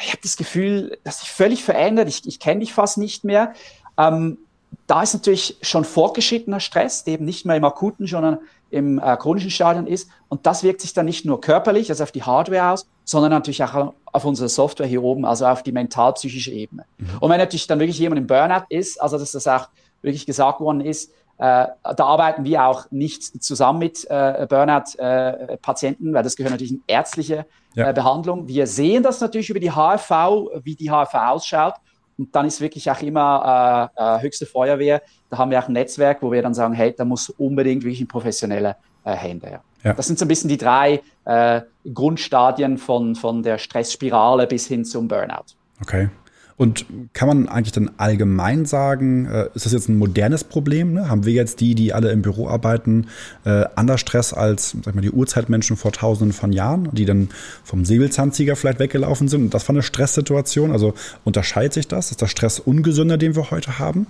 ich 0.00 0.08
habe 0.08 0.22
das 0.22 0.36
Gefühl, 0.36 0.98
dass 1.04 1.20
sich 1.20 1.30
völlig 1.30 1.62
verändert, 1.62 2.08
ich, 2.08 2.26
ich 2.26 2.40
kenne 2.40 2.60
dich 2.60 2.72
fast 2.72 2.96
nicht 2.96 3.22
mehr. 3.24 3.52
Ähm, 3.98 4.38
da 4.86 5.02
ist 5.02 5.14
natürlich 5.14 5.58
schon 5.60 5.84
fortgeschrittener 5.84 6.58
Stress, 6.58 7.06
eben 7.06 7.26
nicht 7.26 7.44
mehr 7.44 7.56
im 7.56 7.64
akuten, 7.64 8.06
sondern 8.06 8.38
im 8.70 8.98
äh, 8.98 9.16
chronischen 9.16 9.50
Stadion 9.50 9.86
ist. 9.86 10.10
Und 10.28 10.46
das 10.46 10.62
wirkt 10.62 10.80
sich 10.80 10.92
dann 10.92 11.06
nicht 11.06 11.24
nur 11.24 11.40
körperlich, 11.40 11.90
also 11.90 12.02
auf 12.02 12.12
die 12.12 12.22
Hardware 12.22 12.72
aus, 12.72 12.86
sondern 13.04 13.30
natürlich 13.30 13.62
auch 13.62 13.92
auf 14.04 14.24
unsere 14.24 14.48
Software 14.48 14.86
hier 14.86 15.02
oben, 15.02 15.24
also 15.24 15.46
auf 15.46 15.62
die 15.62 15.72
mental-psychische 15.72 16.50
Ebene. 16.50 16.84
Mhm. 16.98 17.18
Und 17.20 17.30
wenn 17.30 17.38
natürlich 17.38 17.66
dann 17.66 17.78
wirklich 17.78 17.98
jemand 17.98 18.20
im 18.20 18.26
Burnout 18.26 18.66
ist, 18.68 19.00
also 19.00 19.18
dass 19.18 19.32
das 19.32 19.46
auch 19.46 19.68
wirklich 20.02 20.26
gesagt 20.26 20.60
worden 20.60 20.80
ist, 20.80 21.12
äh, 21.38 21.66
da 21.96 22.04
arbeiten 22.04 22.44
wir 22.44 22.64
auch 22.64 22.90
nicht 22.90 23.42
zusammen 23.42 23.80
mit 23.80 24.06
äh, 24.08 24.46
Burnout-Patienten, 24.48 26.10
äh, 26.10 26.14
weil 26.14 26.22
das 26.22 26.36
gehört 26.36 26.52
natürlich 26.52 26.72
in 26.72 26.82
ärztliche 26.86 27.46
ja. 27.74 27.90
Äh, 27.90 27.92
Behandlung. 27.92 28.46
Wir 28.46 28.68
sehen 28.68 29.02
das 29.02 29.20
natürlich 29.20 29.50
über 29.50 29.58
die 29.58 29.72
HFV, 29.72 30.62
wie 30.62 30.76
die 30.76 30.90
HFV 30.90 31.14
ausschaut. 31.14 31.74
Und 32.18 32.34
dann 32.34 32.46
ist 32.46 32.60
wirklich 32.60 32.90
auch 32.90 33.00
immer 33.02 33.90
äh, 33.96 34.02
äh, 34.02 34.22
höchste 34.22 34.46
Feuerwehr. 34.46 35.02
Da 35.30 35.38
haben 35.38 35.50
wir 35.50 35.58
auch 35.58 35.68
ein 35.68 35.72
Netzwerk, 35.72 36.22
wo 36.22 36.30
wir 36.30 36.42
dann 36.42 36.54
sagen, 36.54 36.74
hey, 36.74 36.94
da 36.96 37.04
muss 37.04 37.30
unbedingt 37.30 37.82
wirklich 37.82 38.00
ein 38.00 38.08
professionelle 38.08 38.76
äh, 39.04 39.12
Hände. 39.12 39.50
Ja. 39.50 39.60
ja. 39.82 39.92
Das 39.94 40.06
sind 40.06 40.18
so 40.18 40.24
ein 40.24 40.28
bisschen 40.28 40.48
die 40.48 40.58
drei 40.58 41.02
äh, 41.24 41.62
Grundstadien 41.92 42.78
von, 42.78 43.14
von 43.14 43.42
der 43.42 43.58
Stressspirale 43.58 44.46
bis 44.46 44.66
hin 44.66 44.84
zum 44.84 45.08
Burnout. 45.08 45.54
Okay. 45.80 46.08
Und 46.56 46.86
kann 47.14 47.26
man 47.26 47.48
eigentlich 47.48 47.72
dann 47.72 47.90
allgemein 47.96 48.64
sagen, 48.64 49.26
äh, 49.26 49.48
ist 49.54 49.66
das 49.66 49.72
jetzt 49.72 49.88
ein 49.88 49.98
modernes 49.98 50.44
Problem? 50.44 50.92
Ne? 50.92 51.08
Haben 51.08 51.24
wir 51.24 51.32
jetzt 51.32 51.60
die, 51.60 51.74
die 51.74 51.92
alle 51.92 52.12
im 52.12 52.22
Büro 52.22 52.48
arbeiten, 52.48 53.08
äh, 53.44 53.64
anders 53.74 54.00
Stress 54.00 54.32
als 54.32 54.76
sag 54.84 54.94
mal, 54.94 55.00
die 55.00 55.10
Urzeitmenschen 55.10 55.76
vor 55.76 55.90
tausenden 55.90 56.32
von 56.32 56.52
Jahren, 56.52 56.90
die 56.92 57.06
dann 57.06 57.30
vom 57.64 57.84
Säbelzahntiger 57.84 58.54
vielleicht 58.54 58.78
weggelaufen 58.78 59.26
sind? 59.26 59.42
Und 59.42 59.54
das 59.54 59.68
war 59.68 59.74
eine 59.74 59.82
Stresssituation. 59.82 60.70
Also 60.70 60.94
unterscheidet 61.24 61.72
sich 61.72 61.88
das? 61.88 62.12
Ist 62.12 62.22
der 62.22 62.28
Stress 62.28 62.60
ungesünder, 62.60 63.18
den 63.18 63.34
wir 63.34 63.50
heute 63.50 63.80
haben? 63.80 64.06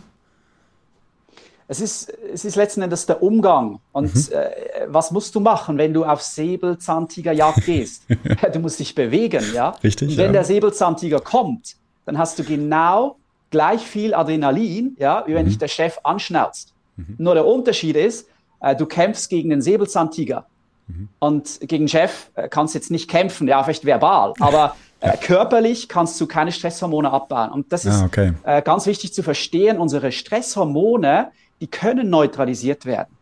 Es 1.67 1.81
ist, 1.81 2.13
es 2.31 2.45
ist 2.45 2.57
letzten 2.57 2.83
Endes 2.83 3.07
der 3.07 3.23
Umgang. 3.23 3.81
Und 3.93 4.15
mhm. 4.15 4.33
äh, 4.33 4.51
was 4.89 5.11
musst 5.13 5.35
du 5.35 5.41
machen, 5.41 5.79
wenn 5.79 5.95
du 5.95 6.05
auf 6.05 6.21
Säbelzahntigerjagd 6.21 7.65
gehst? 7.65 8.03
du 8.53 8.59
musst 8.59 8.81
dich 8.81 8.95
bewegen, 8.95 9.43
ja? 9.55 9.71
Richtig. 9.83 10.11
Und 10.11 10.17
wenn 10.19 10.27
ja. 10.27 10.33
der 10.33 10.45
Säbelzahntiger 10.45 11.21
kommt, 11.21 11.77
dann 12.07 12.19
hast 12.19 12.39
du 12.39 12.45
genau 12.45 13.17
gleich 13.51 13.83
viel 13.87 14.15
Adrenalin, 14.15 14.97
ja, 14.99 15.25
wie 15.27 15.35
wenn 15.35 15.45
mhm. 15.45 15.51
dich 15.51 15.59
der 15.59 15.69
Chef 15.69 15.99
anschnauzt. 16.03 16.75
Mhm. 16.97 17.17
Nur 17.19 17.35
der 17.35 17.47
Unterschied 17.47 17.97
ist, 17.97 18.29
äh, 18.61 18.75
du 18.75 18.87
kämpfst 18.87 19.31
gegen 19.31 19.51
den 19.51 19.63
Säbelzahntiger. 19.63 20.47
Mhm. 20.87 21.09
Und 21.19 21.61
gegen 21.61 21.85
den 21.85 21.89
Chef 21.89 22.31
äh, 22.35 22.49
kannst 22.49 22.75
du 22.75 22.79
jetzt 22.79 22.91
nicht 22.91 23.09
kämpfen, 23.09 23.49
ja, 23.49 23.63
vielleicht 23.63 23.85
verbal, 23.85 24.35
aber 24.41 24.77
äh, 25.01 25.17
körperlich 25.17 25.89
kannst 25.89 26.21
du 26.21 26.27
keine 26.27 26.53
Stresshormone 26.53 27.11
abbauen. 27.11 27.51
Und 27.51 27.73
das 27.73 27.85
ist 27.85 28.01
ah, 28.01 28.07
okay. 28.07 28.33
äh, 28.43 28.63
ganz 28.63 28.87
wichtig 28.87 29.13
zu 29.13 29.23
verstehen. 29.23 29.79
Unsere 29.79 30.13
Stresshormone, 30.13 31.31
die 31.61 31.67
können 31.67 32.11
neutralisiert 32.11 32.87
werden. 32.87 33.17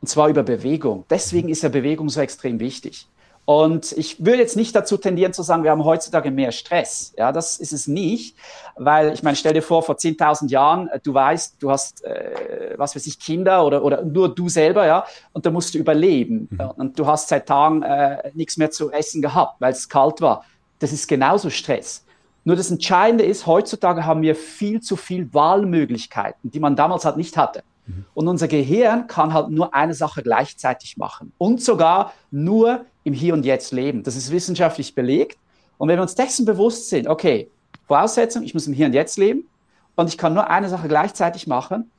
Und 0.00 0.08
zwar 0.08 0.28
über 0.28 0.42
Bewegung. 0.42 1.04
Deswegen 1.10 1.46
mhm. 1.46 1.52
ist 1.52 1.62
ja 1.62 1.68
Bewegung 1.68 2.08
so 2.08 2.20
extrem 2.20 2.58
wichtig. 2.60 3.06
Und 3.44 3.90
ich 3.92 4.24
würde 4.24 4.38
jetzt 4.38 4.56
nicht 4.56 4.74
dazu 4.74 4.96
tendieren 4.96 5.32
zu 5.32 5.42
sagen, 5.42 5.64
wir 5.64 5.72
haben 5.72 5.84
heutzutage 5.84 6.30
mehr 6.30 6.52
Stress. 6.52 7.12
Ja, 7.16 7.32
das 7.32 7.58
ist 7.58 7.72
es 7.72 7.88
nicht, 7.88 8.36
weil 8.76 9.12
ich 9.12 9.24
meine, 9.24 9.36
stell 9.36 9.52
dir 9.52 9.62
vor, 9.62 9.82
vor 9.82 9.96
10.000 9.96 10.48
Jahren, 10.48 10.88
äh, 10.88 11.00
du 11.02 11.12
weißt, 11.12 11.56
du 11.60 11.70
hast, 11.70 12.04
äh, 12.04 12.74
was 12.76 12.94
weiß 12.94 13.06
ich, 13.06 13.18
Kinder 13.18 13.66
oder, 13.66 13.82
oder 13.82 14.04
nur 14.04 14.32
du 14.32 14.48
selber, 14.48 14.86
ja, 14.86 15.04
und 15.32 15.44
da 15.44 15.50
musst 15.50 15.74
du 15.74 15.78
überleben. 15.78 16.48
Mhm. 16.50 16.60
Und 16.76 16.98
du 16.98 17.06
hast 17.06 17.28
seit 17.28 17.46
Tagen 17.46 17.82
äh, 17.82 18.30
nichts 18.34 18.56
mehr 18.58 18.70
zu 18.70 18.92
essen 18.92 19.20
gehabt, 19.20 19.60
weil 19.60 19.72
es 19.72 19.88
kalt 19.88 20.20
war. 20.20 20.44
Das 20.78 20.92
ist 20.92 21.08
genauso 21.08 21.50
Stress. 21.50 22.04
Nur 22.44 22.56
das 22.56 22.70
Entscheidende 22.70 23.24
ist, 23.24 23.46
heutzutage 23.46 24.04
haben 24.04 24.22
wir 24.22 24.36
viel 24.36 24.80
zu 24.80 24.96
viel 24.96 25.32
Wahlmöglichkeiten, 25.34 26.50
die 26.50 26.60
man 26.60 26.76
damals 26.76 27.04
halt 27.04 27.16
nicht 27.16 27.36
hatte. 27.36 27.64
Mhm. 27.86 28.04
Und 28.14 28.28
unser 28.28 28.46
Gehirn 28.46 29.08
kann 29.08 29.32
halt 29.34 29.50
nur 29.50 29.74
eine 29.74 29.94
Sache 29.94 30.22
gleichzeitig 30.22 30.96
machen 30.96 31.32
und 31.38 31.60
sogar 31.60 32.12
nur 32.30 32.84
im 33.04 33.12
Hier 33.12 33.34
und 33.34 33.44
Jetzt 33.44 33.72
leben. 33.72 34.02
Das 34.02 34.16
ist 34.16 34.30
wissenschaftlich 34.30 34.94
belegt. 34.94 35.38
Und 35.78 35.88
wenn 35.88 35.96
wir 35.96 36.02
uns 36.02 36.14
dessen 36.14 36.44
bewusst 36.44 36.88
sind, 36.88 37.08
okay, 37.08 37.50
Voraussetzung, 37.86 38.42
ich 38.42 38.54
muss 38.54 38.66
im 38.66 38.72
Hier 38.72 38.86
und 38.86 38.92
Jetzt 38.92 39.18
leben 39.18 39.44
und 39.96 40.08
ich 40.08 40.18
kann 40.18 40.34
nur 40.34 40.48
eine 40.48 40.68
Sache 40.68 40.88
gleichzeitig 40.88 41.46
machen, 41.46 41.90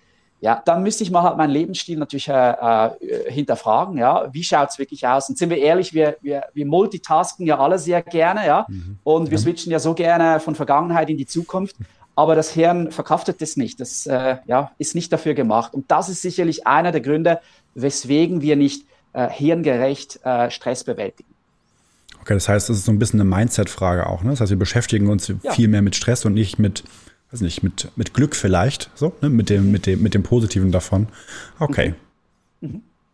ja, 0.43 0.61
dann 0.65 0.83
müsste 0.83 1.03
ich 1.03 1.11
mal 1.11 1.23
halt 1.23 1.37
meinen 1.37 1.51
Lebensstil 1.51 1.97
natürlich 1.97 2.27
äh, 2.27 2.33
äh, 2.33 3.31
hinterfragen, 3.31 3.97
ja, 3.97 4.27
wie 4.33 4.43
schaut 4.43 4.71
es 4.71 4.77
wirklich 4.77 5.07
aus? 5.07 5.29
Und 5.29 5.37
sind 5.37 5.49
wir 5.49 5.57
ehrlich, 5.57 5.93
wir, 5.93 6.17
wir, 6.21 6.43
wir 6.53 6.65
multitasken 6.65 7.45
ja 7.45 7.57
alle 7.57 7.79
sehr 7.79 8.01
gerne, 8.01 8.45
ja, 8.45 8.65
mhm. 8.67 8.97
und 9.05 9.31
wir 9.31 9.37
switchen 9.37 9.71
ja 9.71 9.79
so 9.79 9.93
gerne 9.93 10.41
von 10.41 10.53
Vergangenheit 10.53 11.09
in 11.09 11.17
die 11.17 11.25
Zukunft, 11.25 11.77
aber 12.15 12.35
das 12.35 12.51
Hirn 12.51 12.91
verkraftet 12.91 13.41
das 13.41 13.55
nicht, 13.55 13.79
das 13.79 14.05
äh, 14.05 14.35
ja, 14.45 14.71
ist 14.77 14.95
nicht 14.95 15.13
dafür 15.13 15.33
gemacht. 15.33 15.73
Und 15.73 15.89
das 15.89 16.09
ist 16.09 16.21
sicherlich 16.21 16.67
einer 16.67 16.91
der 16.91 17.01
Gründe, 17.01 17.39
weswegen 17.73 18.41
wir 18.41 18.57
nicht 18.57 18.85
äh, 19.13 19.29
hirngerecht 19.29 20.19
äh, 20.23 20.49
Stress 20.51 20.83
bewältigen. 20.83 21.29
Okay, 22.21 22.33
das 22.33 22.47
heißt, 22.47 22.69
das 22.69 22.77
ist 22.77 22.85
so 22.85 22.91
ein 22.91 22.99
bisschen 22.99 23.19
eine 23.19 23.29
Mindset-Frage 23.29 24.07
auch. 24.07 24.23
Ne? 24.23 24.31
Das 24.31 24.41
heißt, 24.41 24.49
wir 24.49 24.57
beschäftigen 24.57 25.09
uns 25.09 25.27
ja. 25.27 25.51
viel 25.51 25.67
mehr 25.67 25.81
mit 25.81 25.95
Stress 25.95 26.25
und 26.25 26.33
nicht 26.33 26.57
mit, 26.57 26.83
weiß 27.31 27.41
nicht, 27.41 27.63
mit, 27.63 27.91
mit 27.95 28.13
Glück 28.13 28.35
vielleicht, 28.35 28.89
so, 28.95 29.13
ne? 29.21 29.29
mit, 29.29 29.49
dem, 29.49 29.71
mit, 29.71 29.85
dem, 29.85 30.01
mit 30.01 30.13
dem 30.13 30.23
Positiven 30.23 30.71
davon. 30.71 31.07
Okay. 31.59 31.89
Mhm. 31.89 31.95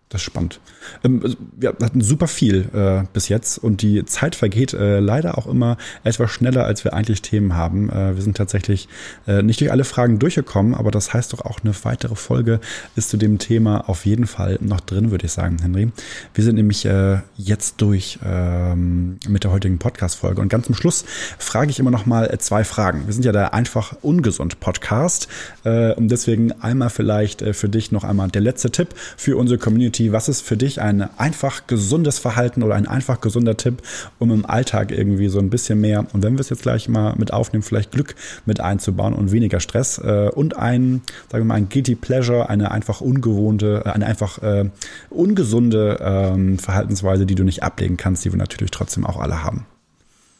Das 0.09 0.21
ist 0.21 0.25
spannend. 0.25 0.59
Ähm, 1.03 1.21
also, 1.23 1.37
wir 1.55 1.69
hatten 1.69 2.01
super 2.01 2.27
viel 2.27 2.67
äh, 2.73 3.03
bis 3.13 3.29
jetzt 3.29 3.59
und 3.59 3.83
die 3.83 4.05
Zeit 4.05 4.33
vergeht 4.33 4.73
äh, 4.73 4.99
leider 4.99 5.37
auch 5.37 5.45
immer 5.45 5.77
etwas 6.03 6.31
schneller, 6.31 6.65
als 6.65 6.83
wir 6.83 6.93
eigentlich 6.93 7.21
Themen 7.21 7.55
haben. 7.55 7.91
Äh, 7.91 8.15
wir 8.15 8.21
sind 8.23 8.35
tatsächlich 8.35 8.89
äh, 9.27 9.43
nicht 9.43 9.61
durch 9.61 9.71
alle 9.71 9.83
Fragen 9.83 10.17
durchgekommen, 10.17 10.73
aber 10.73 10.89
das 10.89 11.13
heißt 11.13 11.31
doch 11.31 11.41
auch 11.41 11.59
eine 11.63 11.75
weitere 11.83 12.15
Folge 12.15 12.59
ist 12.95 13.09
zu 13.09 13.17
dem 13.17 13.37
Thema 13.37 13.87
auf 13.87 14.07
jeden 14.07 14.25
Fall 14.25 14.57
noch 14.61 14.79
drin, 14.79 15.11
würde 15.11 15.27
ich 15.27 15.31
sagen, 15.31 15.57
Henry. 15.61 15.91
Wir 16.33 16.43
sind 16.43 16.55
nämlich 16.55 16.85
äh, 16.85 17.19
jetzt 17.37 17.79
durch 17.79 18.17
ähm, 18.25 19.19
mit 19.27 19.43
der 19.43 19.51
heutigen 19.51 19.77
Podcast-Folge 19.77 20.41
und 20.41 20.49
ganz 20.49 20.65
zum 20.65 20.73
Schluss 20.73 21.05
frage 21.37 21.69
ich 21.69 21.79
immer 21.79 21.91
noch 21.91 22.07
mal 22.07 22.33
äh, 22.33 22.39
zwei 22.39 22.63
Fragen. 22.63 23.05
Wir 23.05 23.13
sind 23.13 23.25
ja 23.25 23.31
der 23.31 23.53
einfach 23.53 23.95
ungesund 24.01 24.59
Podcast 24.59 25.27
und 25.63 26.07
deswegen 26.09 26.51
einmal 26.61 26.89
vielleicht 26.89 27.41
für 27.41 27.69
dich 27.69 27.91
noch 27.91 28.03
einmal 28.03 28.29
der 28.29 28.41
letzte 28.41 28.71
Tipp 28.71 28.89
für 29.17 29.37
unsere 29.37 29.59
Community 29.59 29.98
Community, 29.99 30.13
was 30.13 30.29
ist 30.29 30.41
für 30.41 30.57
dich 30.57 30.81
ein 30.81 31.09
einfach 31.17 31.67
gesundes 31.67 32.19
Verhalten 32.19 32.63
oder 32.63 32.75
ein 32.75 32.87
einfach 32.87 33.21
gesunder 33.21 33.57
Tipp, 33.57 33.81
um 34.17 34.31
im 34.31 34.45
Alltag 34.45 34.91
irgendwie 34.91 35.27
so 35.27 35.39
ein 35.39 35.49
bisschen 35.49 35.81
mehr, 35.81 36.05
und 36.13 36.23
wenn 36.23 36.33
wir 36.33 36.41
es 36.41 36.49
jetzt 36.49 36.63
gleich 36.63 36.87
mal 36.87 37.15
mit 37.17 37.33
aufnehmen, 37.33 37.63
vielleicht 37.63 37.91
Glück 37.91 38.15
mit 38.45 38.59
einzubauen 38.61 39.13
und 39.13 39.31
weniger 39.31 39.59
Stress 39.59 39.97
äh, 39.99 40.29
und 40.33 40.57
ein, 40.57 41.01
sagen 41.29 41.43
wir 41.43 41.45
mal, 41.45 41.55
ein 41.55 41.69
Guilty 41.69 41.95
Pleasure, 41.95 42.49
eine 42.49 42.71
einfach 42.71 43.01
ungewohnte, 43.01 43.83
äh, 43.85 43.89
eine 43.89 44.05
einfach 44.05 44.41
äh, 44.41 44.69
ungesunde 45.09 45.99
ähm, 46.01 46.59
Verhaltensweise, 46.59 47.25
die 47.25 47.35
du 47.35 47.43
nicht 47.43 47.63
ablegen 47.63 47.97
kannst, 47.97 48.23
die 48.25 48.31
wir 48.31 48.37
natürlich 48.37 48.71
trotzdem 48.71 49.05
auch 49.05 49.19
alle 49.19 49.43
haben. 49.43 49.65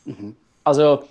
Mhm. 0.06 0.36
Also 0.63 1.04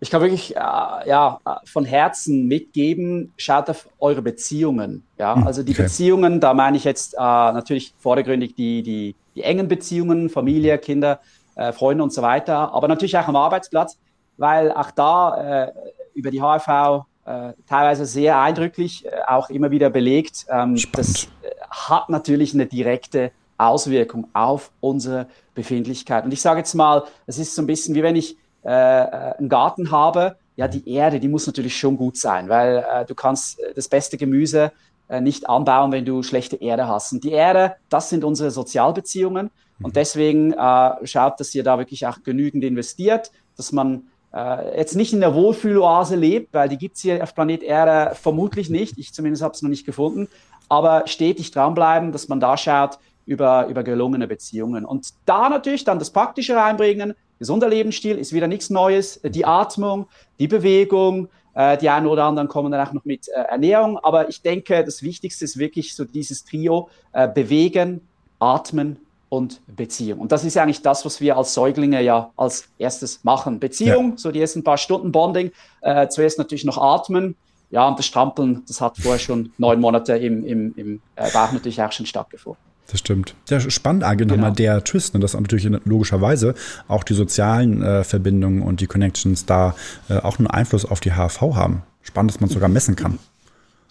ich 0.00 0.10
kann 0.10 0.20
wirklich 0.20 0.54
äh, 0.54 0.60
ja, 0.60 1.40
von 1.64 1.84
Herzen 1.84 2.46
mitgeben, 2.46 3.32
schaut 3.36 3.70
auf 3.70 3.88
eure 3.98 4.22
Beziehungen. 4.22 5.04
Ja? 5.18 5.36
Hm, 5.36 5.46
also 5.46 5.62
die 5.62 5.72
okay. 5.72 5.84
Beziehungen, 5.84 6.40
da 6.40 6.54
meine 6.54 6.76
ich 6.76 6.84
jetzt 6.84 7.14
äh, 7.14 7.18
natürlich 7.18 7.94
vordergründig 7.98 8.54
die, 8.54 8.82
die, 8.82 9.14
die 9.34 9.42
engen 9.42 9.68
Beziehungen, 9.68 10.28
Familie, 10.28 10.78
Kinder, 10.78 11.20
äh, 11.54 11.72
Freunde 11.72 12.04
und 12.04 12.12
so 12.12 12.22
weiter, 12.22 12.72
aber 12.72 12.88
natürlich 12.88 13.16
auch 13.16 13.28
am 13.28 13.36
Arbeitsplatz, 13.36 13.98
weil 14.36 14.70
auch 14.70 14.90
da 14.90 15.64
äh, 15.66 15.72
über 16.14 16.30
die 16.30 16.40
HFV 16.40 17.06
äh, 17.24 17.54
teilweise 17.66 18.04
sehr 18.04 18.38
eindrücklich, 18.38 19.06
äh, 19.06 19.10
auch 19.26 19.48
immer 19.48 19.70
wieder 19.70 19.88
belegt, 19.88 20.46
ähm, 20.50 20.78
das 20.92 21.28
hat 21.70 22.10
natürlich 22.10 22.52
eine 22.52 22.66
direkte 22.66 23.32
Auswirkung 23.58 24.28
auf 24.34 24.70
unsere 24.80 25.26
Befindlichkeit. 25.54 26.24
Und 26.24 26.32
ich 26.32 26.42
sage 26.42 26.58
jetzt 26.60 26.74
mal, 26.74 27.04
es 27.26 27.38
ist 27.38 27.54
so 27.54 27.62
ein 27.62 27.66
bisschen 27.66 27.94
wie 27.94 28.02
wenn 28.02 28.16
ich 28.16 28.36
äh, 28.66 28.70
äh, 28.70 29.34
einen 29.38 29.48
Garten 29.48 29.92
habe, 29.92 30.36
ja, 30.56 30.66
die 30.66 30.90
Erde, 30.90 31.20
die 31.20 31.28
muss 31.28 31.46
natürlich 31.46 31.76
schon 31.76 31.96
gut 31.96 32.16
sein, 32.16 32.48
weil 32.48 32.78
äh, 32.78 33.04
du 33.04 33.14
kannst 33.14 33.60
äh, 33.60 33.72
das 33.74 33.88
beste 33.88 34.16
Gemüse 34.16 34.72
äh, 35.08 35.20
nicht 35.20 35.48
anbauen, 35.48 35.92
wenn 35.92 36.04
du 36.04 36.24
schlechte 36.24 36.56
Erde 36.56 36.88
hast. 36.88 37.12
Und 37.12 37.22
die 37.22 37.30
Erde, 37.30 37.76
das 37.90 38.10
sind 38.10 38.24
unsere 38.24 38.50
Sozialbeziehungen. 38.50 39.50
Und 39.80 39.90
mhm. 39.90 39.92
deswegen 39.92 40.52
äh, 40.52 41.06
schaut, 41.06 41.38
dass 41.38 41.54
ihr 41.54 41.62
da 41.62 41.78
wirklich 41.78 42.08
auch 42.08 42.24
genügend 42.24 42.64
investiert, 42.64 43.30
dass 43.56 43.70
man 43.70 44.08
äh, 44.34 44.78
jetzt 44.78 44.96
nicht 44.96 45.12
in 45.12 45.20
der 45.20 45.34
Wohlfühloase 45.34 46.16
lebt, 46.16 46.52
weil 46.52 46.68
die 46.68 46.78
gibt 46.78 46.96
es 46.96 47.02
hier 47.02 47.22
auf 47.22 47.36
Planet 47.36 47.62
Erde 47.62 48.16
vermutlich 48.16 48.68
nicht. 48.68 48.98
Ich 48.98 49.14
zumindest 49.14 49.44
habe 49.44 49.54
es 49.54 49.62
noch 49.62 49.70
nicht 49.70 49.86
gefunden. 49.86 50.26
Aber 50.68 51.06
stetig 51.06 51.52
dranbleiben, 51.52 52.10
dass 52.10 52.26
man 52.26 52.40
da 52.40 52.56
schaut 52.56 52.98
über, 53.26 53.68
über 53.68 53.84
gelungene 53.84 54.26
Beziehungen. 54.26 54.84
Und 54.84 55.10
da 55.24 55.48
natürlich 55.48 55.84
dann 55.84 56.00
das 56.00 56.10
Praktische 56.10 56.56
reinbringen, 56.56 57.14
Gesunder 57.38 57.68
Lebensstil 57.68 58.18
ist 58.18 58.32
wieder 58.32 58.48
nichts 58.48 58.70
Neues. 58.70 59.20
Die 59.22 59.44
Atmung, 59.44 60.06
die 60.38 60.48
Bewegung, 60.48 61.28
äh, 61.54 61.76
die 61.78 61.88
einen 61.88 62.06
oder 62.06 62.24
anderen 62.24 62.48
kommen 62.48 62.72
dann 62.72 62.86
auch 62.86 62.92
noch 62.92 63.04
mit 63.04 63.28
äh, 63.28 63.32
Ernährung. 63.32 63.98
Aber 63.98 64.28
ich 64.28 64.42
denke, 64.42 64.84
das 64.84 65.02
Wichtigste 65.02 65.44
ist 65.44 65.58
wirklich 65.58 65.94
so 65.94 66.04
dieses 66.04 66.44
Trio, 66.44 66.88
äh, 67.12 67.28
bewegen, 67.28 68.00
atmen 68.38 68.98
und 69.28 69.60
Beziehung. 69.66 70.20
Und 70.20 70.32
das 70.32 70.44
ist 70.44 70.56
eigentlich 70.56 70.82
das, 70.82 71.04
was 71.04 71.20
wir 71.20 71.36
als 71.36 71.54
Säuglinge 71.54 72.02
ja 72.02 72.30
als 72.36 72.68
erstes 72.78 73.24
machen. 73.24 73.58
Beziehung, 73.58 74.12
ja. 74.12 74.18
so 74.18 74.30
die 74.30 74.40
ersten 74.40 74.62
paar 74.62 74.78
Stunden 74.78 75.12
Bonding, 75.12 75.50
äh, 75.80 76.08
zuerst 76.08 76.38
natürlich 76.38 76.64
noch 76.64 76.78
atmen. 76.78 77.36
Ja, 77.70 77.88
und 77.88 77.98
das 77.98 78.06
Strampeln, 78.06 78.62
das 78.68 78.80
hat 78.80 78.96
vorher 78.96 79.18
schon 79.18 79.52
neun 79.58 79.80
Monate 79.80 80.16
im, 80.16 80.46
im, 80.46 80.72
im 80.76 81.02
äh, 81.16 81.30
Bauch 81.32 81.50
natürlich 81.52 81.82
auch 81.82 81.90
schon 81.90 82.06
stattgefunden. 82.06 82.65
Das 82.90 83.00
stimmt. 83.00 83.34
Ja, 83.48 83.58
spannend 83.58 84.04
eigentlich 84.04 84.28
genau. 84.28 84.34
nochmal 84.34 84.52
der 84.52 84.84
Twist, 84.84 85.14
ne, 85.14 85.20
dass 85.20 85.34
natürlich 85.34 85.68
logischerweise 85.84 86.54
auch 86.88 87.02
die 87.02 87.14
sozialen 87.14 87.82
äh, 87.82 88.04
Verbindungen 88.04 88.62
und 88.62 88.80
die 88.80 88.86
Connections 88.86 89.44
da 89.44 89.74
äh, 90.08 90.18
auch 90.18 90.38
einen 90.38 90.46
Einfluss 90.46 90.84
auf 90.84 91.00
die 91.00 91.12
HV 91.12 91.40
haben. 91.40 91.82
Spannend, 92.02 92.32
dass 92.32 92.40
man 92.40 92.48
sogar 92.48 92.68
messen 92.68 92.94
kann. 92.94 93.18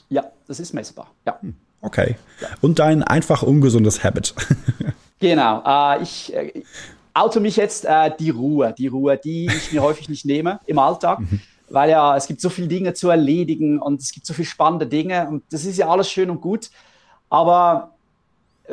Ja, 0.09 0.23
das 0.47 0.59
ist 0.59 0.73
messbar. 0.73 1.11
Ja. 1.25 1.37
Hm, 1.41 1.55
okay. 1.81 2.15
Ja. 2.39 2.47
Und 2.61 2.79
dein 2.79 3.03
einfach 3.03 3.43
ungesundes 3.43 4.03
Habit. 4.03 4.33
genau. 5.19 5.61
Äh, 5.65 6.03
ich 6.03 6.33
äh, 6.33 6.63
auto 7.13 7.41
mich 7.41 7.57
jetzt 7.57 7.83
äh, 7.83 8.11
die 8.17 8.29
Ruhe, 8.29 8.73
die 8.77 8.87
Ruhe, 8.87 9.19
die 9.21 9.47
ich 9.47 9.73
mir 9.73 9.81
häufig 9.81 10.07
nicht 10.07 10.25
nehme 10.25 10.59
im 10.65 10.79
Alltag. 10.79 11.19
Mhm 11.19 11.41
weil 11.69 11.89
ja 11.89 12.15
es 12.15 12.27
gibt 12.27 12.41
so 12.41 12.49
viele 12.49 12.67
Dinge 12.67 12.93
zu 12.93 13.09
erledigen 13.09 13.81
und 13.81 13.99
es 13.99 14.11
gibt 14.11 14.25
so 14.25 14.33
viele 14.33 14.47
spannende 14.47 14.87
Dinge 14.87 15.27
und 15.27 15.43
das 15.51 15.65
ist 15.65 15.77
ja 15.77 15.89
alles 15.89 16.09
schön 16.09 16.29
und 16.29 16.41
gut, 16.41 16.69
aber 17.29 17.94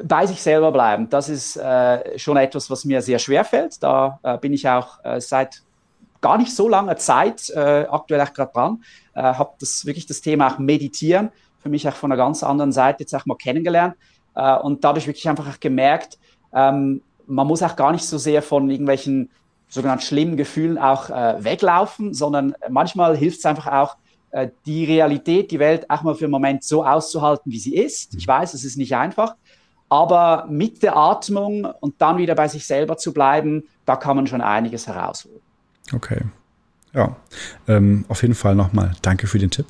bei 0.02 0.26
sich 0.26 0.40
selber 0.40 0.72
bleiben, 0.72 1.08
das 1.10 1.28
ist 1.28 1.56
äh, 1.56 2.18
schon 2.18 2.36
etwas, 2.36 2.70
was 2.70 2.84
mir 2.84 3.02
sehr 3.02 3.18
schwer 3.18 3.44
fällt. 3.44 3.82
Da 3.82 4.18
äh, 4.22 4.38
bin 4.38 4.52
ich 4.52 4.68
auch 4.68 5.04
äh, 5.04 5.20
seit 5.20 5.62
gar 6.20 6.38
nicht 6.38 6.54
so 6.54 6.68
langer 6.68 6.96
Zeit 6.96 7.50
äh, 7.50 7.86
aktuell 7.90 8.20
auch 8.20 8.32
gerade 8.32 8.52
dran, 8.52 8.82
äh, 9.14 9.22
habe 9.22 9.52
das 9.60 9.84
wirklich 9.84 10.06
das 10.06 10.20
Thema 10.20 10.52
auch 10.52 10.58
Meditieren 10.58 11.30
für 11.62 11.68
mich 11.68 11.86
auch 11.86 11.94
von 11.94 12.10
einer 12.10 12.22
ganz 12.22 12.42
anderen 12.42 12.72
Seite 12.72 13.02
jetzt 13.02 13.14
auch 13.14 13.26
mal 13.26 13.36
kennengelernt 13.36 13.94
äh, 14.34 14.56
und 14.56 14.82
dadurch 14.82 15.06
wirklich 15.06 15.28
einfach 15.28 15.48
auch 15.48 15.60
gemerkt, 15.60 16.18
ähm, 16.54 17.02
man 17.26 17.46
muss 17.46 17.62
auch 17.62 17.76
gar 17.76 17.92
nicht 17.92 18.04
so 18.04 18.18
sehr 18.18 18.42
von 18.42 18.68
irgendwelchen 18.70 19.30
sogenannten 19.68 20.04
schlimmen 20.04 20.36
Gefühlen 20.36 20.76
auch 20.76 21.08
weglaufen, 21.08 22.12
sondern 22.12 22.54
manchmal 22.68 23.16
hilft 23.16 23.38
es 23.38 23.46
einfach 23.46 23.68
auch, 23.68 23.96
die 24.66 24.84
Realität, 24.84 25.50
die 25.50 25.58
Welt 25.58 25.88
auch 25.88 26.02
mal 26.02 26.14
für 26.14 26.24
einen 26.24 26.32
Moment 26.32 26.62
so 26.62 26.84
auszuhalten, 26.84 27.50
wie 27.50 27.58
sie 27.58 27.74
ist. 27.74 28.14
Ich 28.16 28.28
weiß, 28.28 28.52
es 28.52 28.64
ist 28.64 28.76
nicht 28.76 28.94
einfach, 28.94 29.34
aber 29.92 30.46
mit 30.48 30.82
der 30.82 30.96
Atmung 30.96 31.66
und 31.66 32.00
dann 32.00 32.16
wieder 32.16 32.34
bei 32.34 32.48
sich 32.48 32.66
selber 32.66 32.96
zu 32.96 33.12
bleiben, 33.12 33.64
da 33.84 33.94
kann 33.96 34.16
man 34.16 34.26
schon 34.26 34.40
einiges 34.40 34.86
herausholen. 34.86 35.42
Okay. 35.92 36.22
Ja, 36.94 37.16
ähm, 37.68 38.06
auf 38.08 38.22
jeden 38.22 38.34
Fall 38.34 38.54
nochmal 38.54 38.92
danke 39.02 39.26
für 39.26 39.38
den 39.38 39.50
Tipp. 39.50 39.66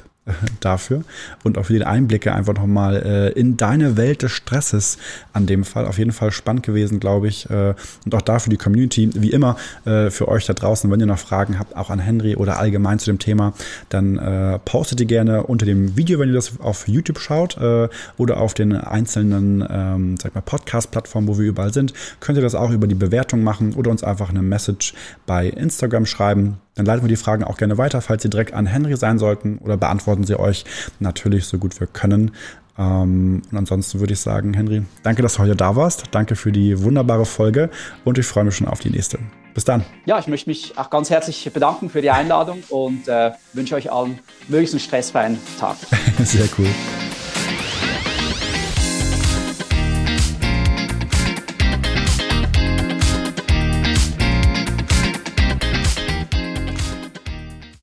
Dafür 0.60 1.02
und 1.42 1.58
auch 1.58 1.66
für 1.66 1.72
die 1.72 1.84
Einblicke 1.84 2.32
einfach 2.32 2.54
nochmal 2.54 3.02
äh, 3.02 3.38
in 3.38 3.56
deine 3.56 3.96
Welt 3.96 4.22
des 4.22 4.30
Stresses 4.30 4.98
an 5.32 5.46
dem 5.46 5.64
Fall. 5.64 5.86
Auf 5.86 5.98
jeden 5.98 6.12
Fall 6.12 6.30
spannend 6.30 6.62
gewesen, 6.64 7.00
glaube 7.00 7.26
ich. 7.26 7.50
Äh, 7.50 7.74
und 8.04 8.14
auch 8.14 8.22
dafür 8.22 8.50
die 8.50 8.56
Community, 8.56 9.10
wie 9.14 9.30
immer, 9.30 9.56
äh, 9.84 10.10
für 10.10 10.28
euch 10.28 10.46
da 10.46 10.52
draußen, 10.52 10.88
wenn 10.90 11.00
ihr 11.00 11.06
noch 11.06 11.18
Fragen 11.18 11.58
habt, 11.58 11.76
auch 11.76 11.90
an 11.90 11.98
Henry 11.98 12.36
oder 12.36 12.58
allgemein 12.58 13.00
zu 13.00 13.06
dem 13.06 13.18
Thema, 13.18 13.52
dann 13.88 14.18
äh, 14.18 14.60
postet 14.60 15.00
die 15.00 15.06
gerne 15.06 15.42
unter 15.42 15.66
dem 15.66 15.96
Video, 15.96 16.20
wenn 16.20 16.28
ihr 16.28 16.34
das 16.34 16.60
auf 16.60 16.86
YouTube 16.86 17.18
schaut 17.18 17.56
äh, 17.56 17.88
oder 18.16 18.40
auf 18.40 18.54
den 18.54 18.76
einzelnen, 18.76 19.66
ähm, 19.68 20.16
sag 20.22 20.36
mal, 20.36 20.40
Podcast-Plattformen, 20.40 21.26
wo 21.26 21.38
wir 21.38 21.46
überall 21.46 21.72
sind. 21.72 21.94
Könnt 22.20 22.38
ihr 22.38 22.42
das 22.42 22.54
auch 22.54 22.70
über 22.70 22.86
die 22.86 22.94
Bewertung 22.94 23.42
machen 23.42 23.74
oder 23.74 23.90
uns 23.90 24.04
einfach 24.04 24.30
eine 24.30 24.42
Message 24.42 24.94
bei 25.26 25.48
Instagram 25.48 26.06
schreiben. 26.06 26.58
Dann 26.74 26.86
leiten 26.86 27.04
wir 27.04 27.08
die 27.08 27.16
Fragen 27.16 27.44
auch 27.44 27.58
gerne 27.58 27.78
weiter, 27.78 28.00
falls 28.00 28.22
sie 28.22 28.30
direkt 28.30 28.54
an 28.54 28.66
Henry 28.66 28.96
sein 28.96 29.18
sollten 29.18 29.58
oder 29.58 29.76
beantworten 29.76 30.24
sie 30.24 30.38
euch 30.38 30.64
natürlich 31.00 31.46
so 31.46 31.58
gut 31.58 31.78
wir 31.80 31.86
können. 31.86 32.32
Ähm, 32.78 33.42
und 33.50 33.58
ansonsten 33.58 34.00
würde 34.00 34.14
ich 34.14 34.20
sagen, 34.20 34.54
Henry, 34.54 34.82
danke, 35.02 35.22
dass 35.22 35.34
du 35.34 35.40
heute 35.40 35.56
da 35.56 35.76
warst. 35.76 36.04
Danke 36.10 36.36
für 36.36 36.52
die 36.52 36.82
wunderbare 36.82 37.26
Folge 37.26 37.70
und 38.04 38.18
ich 38.18 38.26
freue 38.26 38.44
mich 38.44 38.56
schon 38.56 38.68
auf 38.68 38.80
die 38.80 38.90
nächste. 38.90 39.18
Bis 39.54 39.64
dann. 39.64 39.84
Ja, 40.06 40.18
ich 40.18 40.26
möchte 40.28 40.48
mich 40.48 40.78
auch 40.78 40.88
ganz 40.88 41.10
herzlich 41.10 41.50
bedanken 41.52 41.90
für 41.90 42.00
die 42.00 42.10
Einladung 42.10 42.62
und 42.70 43.06
äh, 43.06 43.32
wünsche 43.52 43.74
euch 43.74 43.92
allen 43.92 44.18
möglichst 44.48 44.74
einen 44.74 44.80
stressfreien 44.80 45.38
Tag. 45.60 45.76
Sehr 46.24 46.48
cool. 46.58 46.68